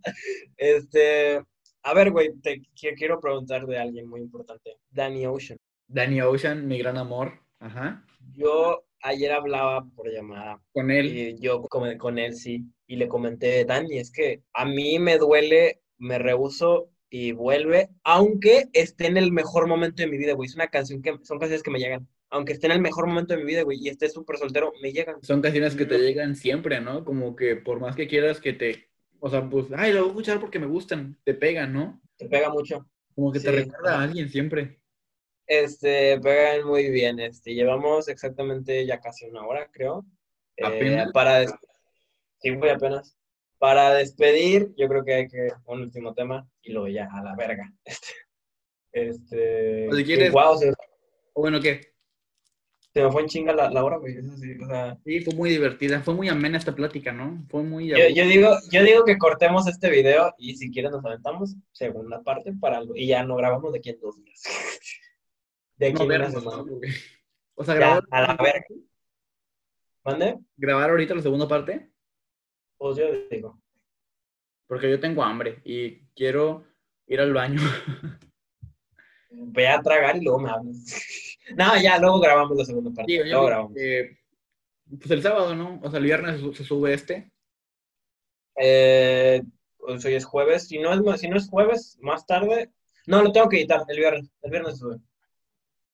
[0.57, 1.43] Este,
[1.83, 4.77] a ver, güey, te qui- quiero preguntar de alguien muy importante.
[4.91, 5.59] Danny Ocean.
[5.87, 7.41] Danny Ocean, mi gran amor.
[7.61, 8.05] Ajá.
[8.33, 11.07] Yo ayer hablaba por llamada Con él.
[11.17, 15.19] y yo con, con él sí, y le comenté, Dani, es que a mí me
[15.19, 20.49] duele, me rehuso y vuelve, aunque esté en el mejor momento de mi vida, güey.
[20.49, 22.09] Es una canción que, son canciones que me llegan.
[22.31, 24.93] Aunque esté en el mejor momento de mi vida, güey, y esté súper soltero, me
[24.93, 25.23] llegan.
[25.23, 27.05] Son canciones que te llegan siempre, ¿no?
[27.05, 28.89] Como que por más que quieras que te...
[29.21, 31.17] O sea, pues, ay, lo voy a escuchar porque me gustan.
[31.25, 32.01] Te pegan, ¿no?
[32.17, 32.87] Te pega mucho.
[33.15, 33.57] Como que te Sí.
[33.57, 34.79] recuerda a alguien siempre.
[35.47, 37.19] Este, pegan muy bien.
[37.19, 40.05] Este, llevamos exactamente ya casi una hora, creo.
[40.57, 41.13] Eh, ¿Apenas?
[41.13, 41.55] para des-
[42.41, 43.17] sí, muy apenas.
[43.59, 47.35] Para despedir, yo creo que hay que un último tema y luego ya a la
[47.35, 47.73] verga.
[48.91, 50.71] Este, este, O si quieres- wow, se,
[51.35, 51.81] O bueno, ¿qué?
[52.99, 54.17] Se me fue en chinga la, la hora, güey.
[54.19, 56.01] Eso sí, o sea, Sí, fue muy divertida.
[56.03, 57.45] Fue muy amena esta plática, ¿no?
[57.49, 57.87] Fue muy...
[57.89, 62.23] yo, yo digo, yo digo que cortemos este video y si quieren nos aventamos segunda
[62.23, 64.43] parte para algo y ya no grabamos de aquí en dos días.
[65.77, 66.65] De aquí No, en una semana.
[67.55, 68.65] O sea, Ya, grabar, a la verga.
[70.05, 70.39] ¿Mande?
[70.57, 71.89] grabar ahorita la segunda parte,
[72.79, 73.61] Pues yo digo.
[74.67, 76.65] porque yo tengo hambre y quiero
[77.07, 77.61] ir al baño.
[79.31, 81.38] Voy a tragar y luego me hablas.
[81.57, 83.25] No, ya, luego grabamos la segunda parte.
[83.25, 83.73] Luego grabamos.
[83.73, 85.81] pues el sábado, ¿no?
[85.83, 87.31] O sea, el viernes se sube este.
[88.57, 89.43] Eh,
[89.79, 90.69] pues hoy es jueves.
[90.69, 92.71] Si no es, si no es jueves, más tarde.
[93.07, 94.31] No, lo tengo que editar el viernes.
[94.43, 94.97] El viernes se sube.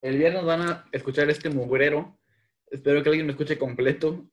[0.03, 2.19] El viernes van a escuchar este mugrero.
[2.71, 4.27] Espero que alguien me escuche completo.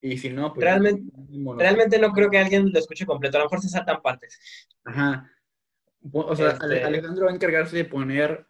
[0.00, 0.64] Y si no, pues.
[0.64, 1.12] Realmente,
[1.56, 3.38] realmente no creo que alguien lo escuche completo.
[3.38, 4.38] A lo mejor se saltan partes.
[4.84, 5.30] Ajá.
[6.12, 8.46] O sea, este Alejandro va a encargarse de poner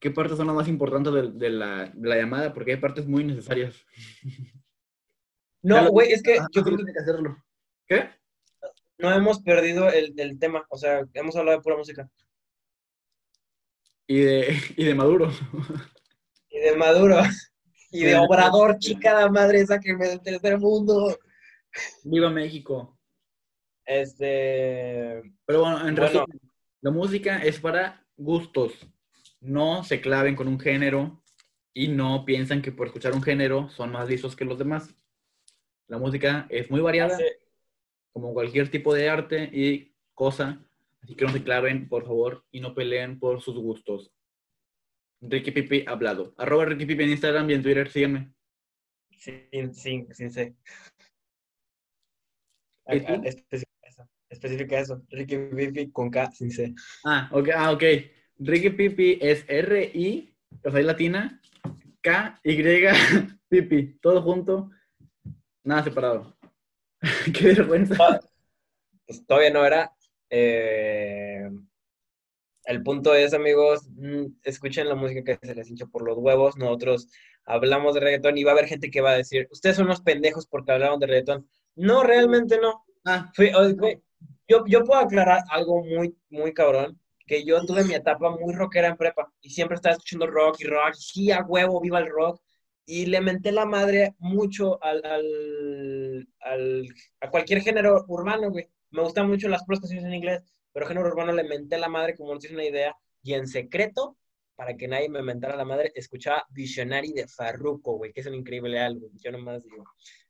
[0.00, 3.84] qué partes son las más importantes de, la, llamada, porque hay partes muy necesarias.
[5.62, 6.92] No, güey, es que yo creo que...
[6.92, 7.36] que hacerlo.
[7.86, 8.10] ¿Qué?
[8.98, 12.08] No hemos perdido el, el, tema, o sea, hemos hablado de pura música.
[14.06, 15.30] Y de, y de Maduro.
[16.48, 17.20] Y de Maduro.
[17.90, 21.16] Y de Obrador, chica la madre esa que me del tercer mundo.
[22.04, 22.98] Viva México.
[23.84, 25.22] Este.
[25.46, 26.24] Pero bueno, en realidad
[26.80, 28.72] la música es para gustos.
[29.40, 31.22] No se claven con un género
[31.74, 34.94] y no piensan que por escuchar un género son más listos que los demás.
[35.88, 37.18] La música es muy variada,
[38.12, 40.66] como cualquier tipo de arte y cosa.
[41.02, 44.10] Así que no se claven, por favor, y no peleen por sus gustos.
[45.20, 46.34] Ricky Pipi hablado.
[46.36, 48.32] Arroba Ricky Pipi en Instagram y en Twitter, síganme.
[49.10, 50.56] Sin, sin, sin C.
[54.28, 55.02] Especifica eso.
[55.10, 56.74] Ricky Pipi con K sin C.
[57.04, 57.48] Ah, ok.
[57.54, 57.82] Ah, ok.
[58.38, 60.34] Ricky Pipi es R-I,
[60.64, 61.40] o sea, latina,
[62.00, 62.62] K-Y,
[63.48, 63.98] Pipi.
[64.00, 64.70] Todo junto,
[65.64, 66.36] nada separado.
[67.34, 67.96] Qué vergüenza.
[68.00, 68.20] Ah,
[69.06, 69.92] pues todavía no era.
[70.30, 71.48] Eh,
[72.64, 76.56] el punto es, amigos, mm, escuchen la música que se les hincha por los huevos.
[76.56, 77.08] Nosotros
[77.44, 80.00] hablamos de reggaetón y va a haber gente que va a decir, ustedes son unos
[80.00, 81.48] pendejos porque hablaron de reggaetón.
[81.76, 82.84] No, realmente no.
[83.04, 83.50] Ah, fui,
[84.48, 88.88] yo, yo puedo aclarar algo muy, muy cabrón, que yo tuve mi etapa muy rockera
[88.88, 92.40] en prepa y siempre estaba escuchando rock y rock, y a huevo, viva el rock.
[92.88, 96.86] Y le menté la madre mucho al, al, al,
[97.20, 98.68] a cualquier género urbano, güey.
[98.90, 102.32] Me gustan mucho las puras en inglés, pero género urbano le menté la madre como
[102.32, 102.94] no tienes una idea.
[103.22, 104.16] Y en secreto,
[104.54, 108.34] para que nadie me mentara la madre, escuchaba Visionary de Farruko, güey, que es un
[108.34, 109.10] increíble álbum.
[109.20, 109.84] Yo nomás digo.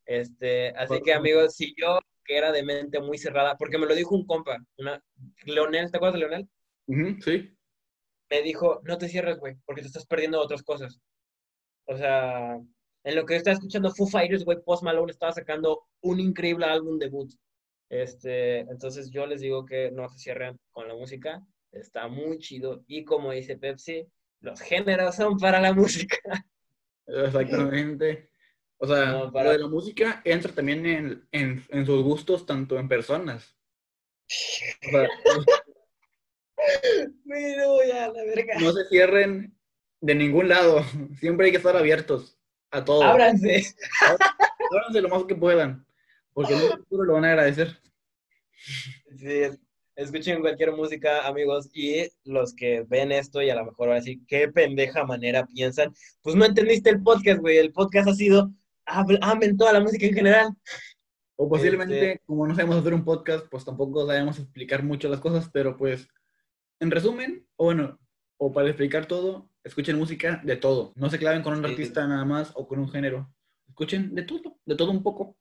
[0.06, 3.94] Este, así que, amigos, si yo que era de mente muy cerrada, porque me lo
[3.94, 5.02] dijo un compa, una,
[5.44, 6.48] Leonel, ¿te acuerdas de Leonel?
[6.86, 7.56] Sí.
[8.30, 11.00] Me dijo, no te cierres, güey, porque te estás perdiendo otras cosas.
[11.86, 12.58] O sea,
[13.04, 16.98] en lo que estaba escuchando Foo Fighters, güey, Post Malone estaba sacando un increíble álbum
[16.98, 17.32] debut.
[17.88, 22.82] Este, entonces yo les digo que no se cierren con la música, está muy chido.
[22.88, 24.04] Y como dice Pepsi,
[24.40, 26.18] los géneros son para la música.
[27.06, 28.30] Exactamente.
[28.78, 29.52] O sea, para...
[29.52, 33.56] de la música entra también en, en, en, sus gustos, tanto en personas.
[34.88, 35.08] O sea,
[37.88, 38.54] ya, la verga.
[38.60, 39.56] No se cierren
[40.00, 40.84] de ningún lado.
[41.18, 42.38] Siempre hay que estar abiertos
[42.70, 43.02] a todo.
[43.02, 43.74] Ábranse.
[44.70, 45.86] Ábranse lo más que puedan.
[46.32, 47.80] Porque en el futuro lo van a agradecer.
[49.16, 49.42] Sí,
[49.94, 54.00] escuchen cualquier música, amigos, y los que ven esto y a lo mejor van a
[54.00, 55.94] decir, qué pendeja manera piensan.
[56.22, 57.56] Pues no entendiste el podcast, güey.
[57.56, 58.50] El podcast ha sido
[58.84, 60.48] amen toda la música en general.
[61.36, 65.20] O posiblemente, este como no sabemos hacer un podcast, pues tampoco sabemos explicar mucho las
[65.20, 66.08] cosas, pero pues,
[66.80, 67.98] en resumen, o bueno,
[68.38, 70.92] o para explicar todo, escuchen música de todo.
[70.96, 73.32] No se claven con un artista nada más o con un género.
[73.68, 75.36] Escuchen de todo, de todo un poco.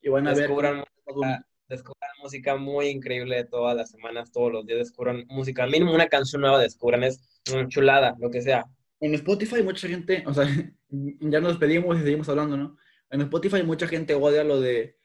[0.00, 0.84] Y van a descubran ver.
[1.06, 4.78] Música, descubran música muy increíble de todas las semanas, todos los días.
[4.78, 7.20] Descubran música, mínimo una canción nueva descubran, es
[7.68, 8.66] chulada, lo que sea
[9.00, 10.44] en Spotify mucha gente, o sea,
[10.88, 12.76] ya nos despedimos y seguimos hablando, ¿no?
[13.10, 14.96] En Spotify mucha gente odia lo de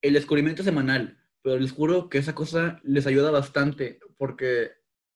[0.00, 4.72] el descubrimiento semanal, pero les juro que esa cosa les ayuda bastante, porque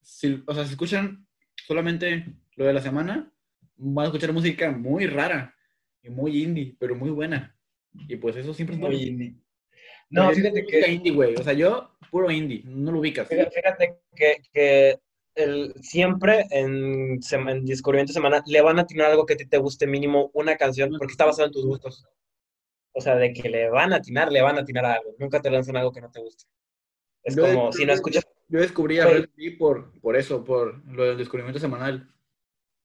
[0.06, 1.26] si, o sea, si escuchan
[1.66, 3.32] solamente lo de la semana,
[3.76, 5.54] van a escuchar música muy rara
[6.00, 7.58] y muy indie, pero muy buena.
[7.92, 9.34] Y pues eso siempre es muy indie.
[10.08, 10.92] No, fíjate que...
[10.92, 11.34] Indie, güey.
[11.34, 13.28] O sea, yo, puro indie, no lo ubicas.
[13.28, 15.00] Fíjate que, que
[15.34, 19.58] el, siempre en, en Descubrimiento Semana le van a atinar algo que a ti te
[19.58, 22.06] guste mínimo una canción porque está basado en tus gustos.
[22.92, 25.16] O sea, de que le van a atinar, le van a atinar a algo.
[25.18, 26.44] Nunca te lanzan algo que no te guste.
[27.24, 28.24] Es como, si no escuchas...
[28.48, 29.28] Yo descubrí a Red
[29.58, 32.08] por, por eso, por lo del descubrimiento semanal.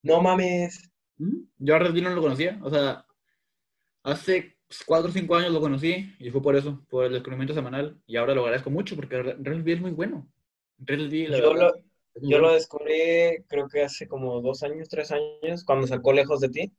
[0.02, 0.92] No mames.
[1.18, 1.44] ¿Mm?
[1.60, 2.60] Yo a Red no lo conocía.
[2.64, 3.06] O sea,
[4.04, 8.02] hace cuatro o cinco años lo conocí y fue por eso, por el descubrimiento semanal.
[8.08, 10.28] Y ahora lo agradezco mucho porque Red es muy bueno.
[10.80, 11.74] Red yo, lo,
[12.16, 16.50] yo lo descubrí, creo que hace como dos años, tres años, cuando sacó Lejos de
[16.50, 16.74] ti.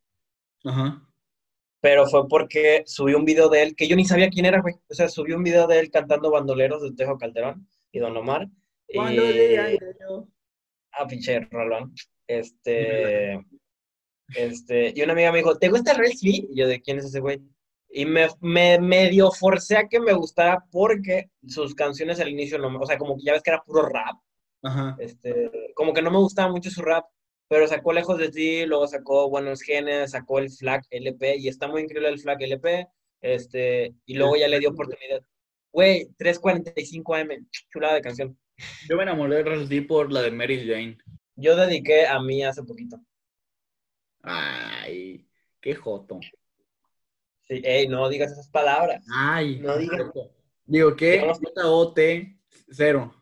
[0.64, 1.08] Ajá.
[1.80, 4.74] Pero fue porque subí un video de él, que yo ni sabía quién era, güey.
[4.88, 8.48] O sea, subí un video de él cantando bandoleros de Tejo Calderón y Don Omar.
[8.92, 8.98] Y...
[10.92, 11.94] Ah, pinche Rolón.
[12.26, 13.40] Este,
[14.34, 17.20] este, y una amiga me dijo, ¿te gusta Real Y yo, ¿de quién es ese
[17.20, 17.40] güey?
[17.90, 22.78] Y me, me medio forcé a que me gustara porque sus canciones al inicio, no,
[22.78, 24.16] o sea, como que ya ves que era puro rap.
[24.62, 24.96] Ajá.
[24.98, 27.04] Este, como que no me gustaba mucho su rap,
[27.48, 31.68] pero sacó Lejos de ti, luego sacó Buenos Genes, sacó el Flag LP, y está
[31.68, 32.88] muy increíble el Flag LP,
[33.20, 35.22] este, y luego ya le dio oportunidad.
[35.70, 37.28] Güey, 345 AM,
[37.70, 38.38] chulada de canción.
[38.88, 40.98] Yo me enamoré de Real por la de Mary Jane.
[41.36, 43.00] Yo dediqué a mí hace poquito.
[44.22, 45.26] Ay,
[45.60, 46.20] qué joto.
[47.48, 49.04] Sí, ey, no digas esas palabras.
[49.14, 50.00] Ay, No digas.
[50.64, 51.20] Digo, ¿qué?
[51.20, 52.38] J-O-T,
[52.70, 53.14] cero.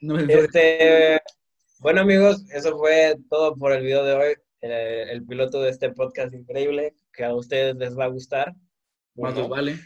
[0.00, 1.20] No me Este,
[1.80, 4.34] bueno amigos, eso fue todo por el video de hoy.
[4.62, 8.54] El, el piloto de este podcast increíble que a ustedes les va a gustar.
[9.14, 9.78] Más Bueno, vale.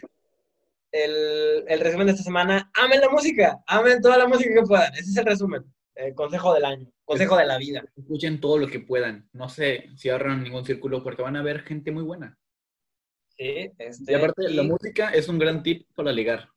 [1.03, 4.93] El, el resumen de esta semana, amen la música, amen toda la música que puedan.
[4.93, 5.63] Ese es el resumen.
[5.95, 7.83] El consejo del año, consejo de la vida.
[7.95, 9.29] Escuchen todo lo que puedan.
[9.33, 12.37] No se cierran ningún círculo porque van a ver gente muy buena.
[13.37, 16.49] Sí, este, Y aparte, la música es un gran tip para ligar.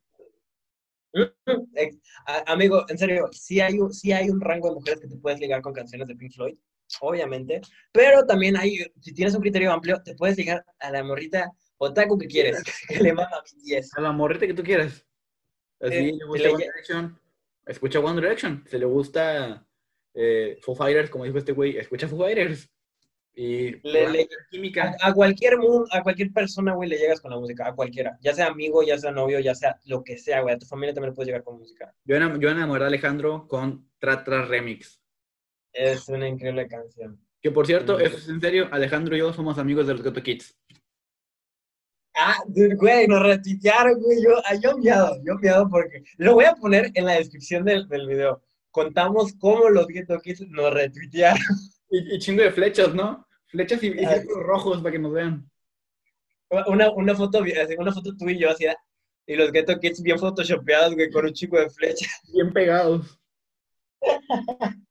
[2.26, 5.40] A- Amigo, en serio, sí hay, sí hay un rango de mujeres que te puedes
[5.40, 6.56] ligar con canciones de Pink Floyd,
[7.00, 7.60] obviamente,
[7.92, 12.18] pero también hay, si tienes un criterio amplio, te puedes ligar a la morrita otaku
[12.18, 13.96] que quieres, que le mama a BTS.
[13.96, 15.04] A la morrita que tú quieras.
[15.80, 17.20] Así Eh, le gusta le- One Direction.
[17.66, 18.64] Escucha One Direction.
[18.66, 19.66] Si le gusta
[20.14, 22.68] eh, Foo Fighters, como dijo este güey, escucha Foo Fighters.
[23.34, 24.96] Y Le- le- química.
[25.00, 28.18] A, a cualquier mundo, a cualquier persona, güey, le llegas con la música, a cualquiera,
[28.20, 30.92] ya sea amigo, ya sea novio, ya sea lo que sea, güey, a tu familia
[30.92, 31.94] también le puedes llegar con música.
[32.04, 35.00] Yo, enam- yo enamoré a Alejandro con Tra Tra Remix.
[35.72, 37.20] Es una increíble canción.
[37.40, 40.20] Que por cierto, eso es en serio, Alejandro y yo somos amigos de los Gato
[40.20, 40.58] Kids.
[42.20, 44.22] Ah, güey, nos retuitearon, güey.
[44.22, 46.02] Yo, ah, yo miado, yo miado porque.
[46.16, 48.42] Lo voy a poner en la descripción del, del video.
[48.72, 51.40] Contamos cómo los Ghetto Kids nos retuitearon.
[51.90, 53.26] Y, y chingo de flechas, ¿no?
[53.46, 54.22] Flechas y, y Ah.
[54.42, 55.48] rojos para que nos vean.
[56.66, 57.40] Una, una foto,
[57.78, 58.66] una foto tú y yo así.
[59.26, 62.06] Y los Ghetto Kids bien photoshopeados, güey, con un chico de flecha.
[62.32, 63.18] Bien pegados.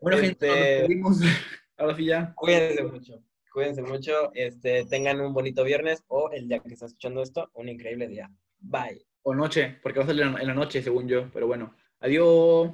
[0.00, 1.40] Bueno, gente, nos Este-.
[1.78, 2.32] Ahora sí ya.
[2.34, 3.22] Cuídense mucho.
[3.56, 4.30] Cuídense mucho.
[4.34, 8.30] Este, tengan un bonito viernes o el día que estás escuchando esto, un increíble día.
[8.58, 9.06] Bye.
[9.22, 11.30] O noche, porque va a salir en en la noche, según yo.
[11.32, 11.74] Pero bueno.
[12.00, 12.70] Adiós.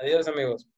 [0.00, 0.68] Adiós, amigos.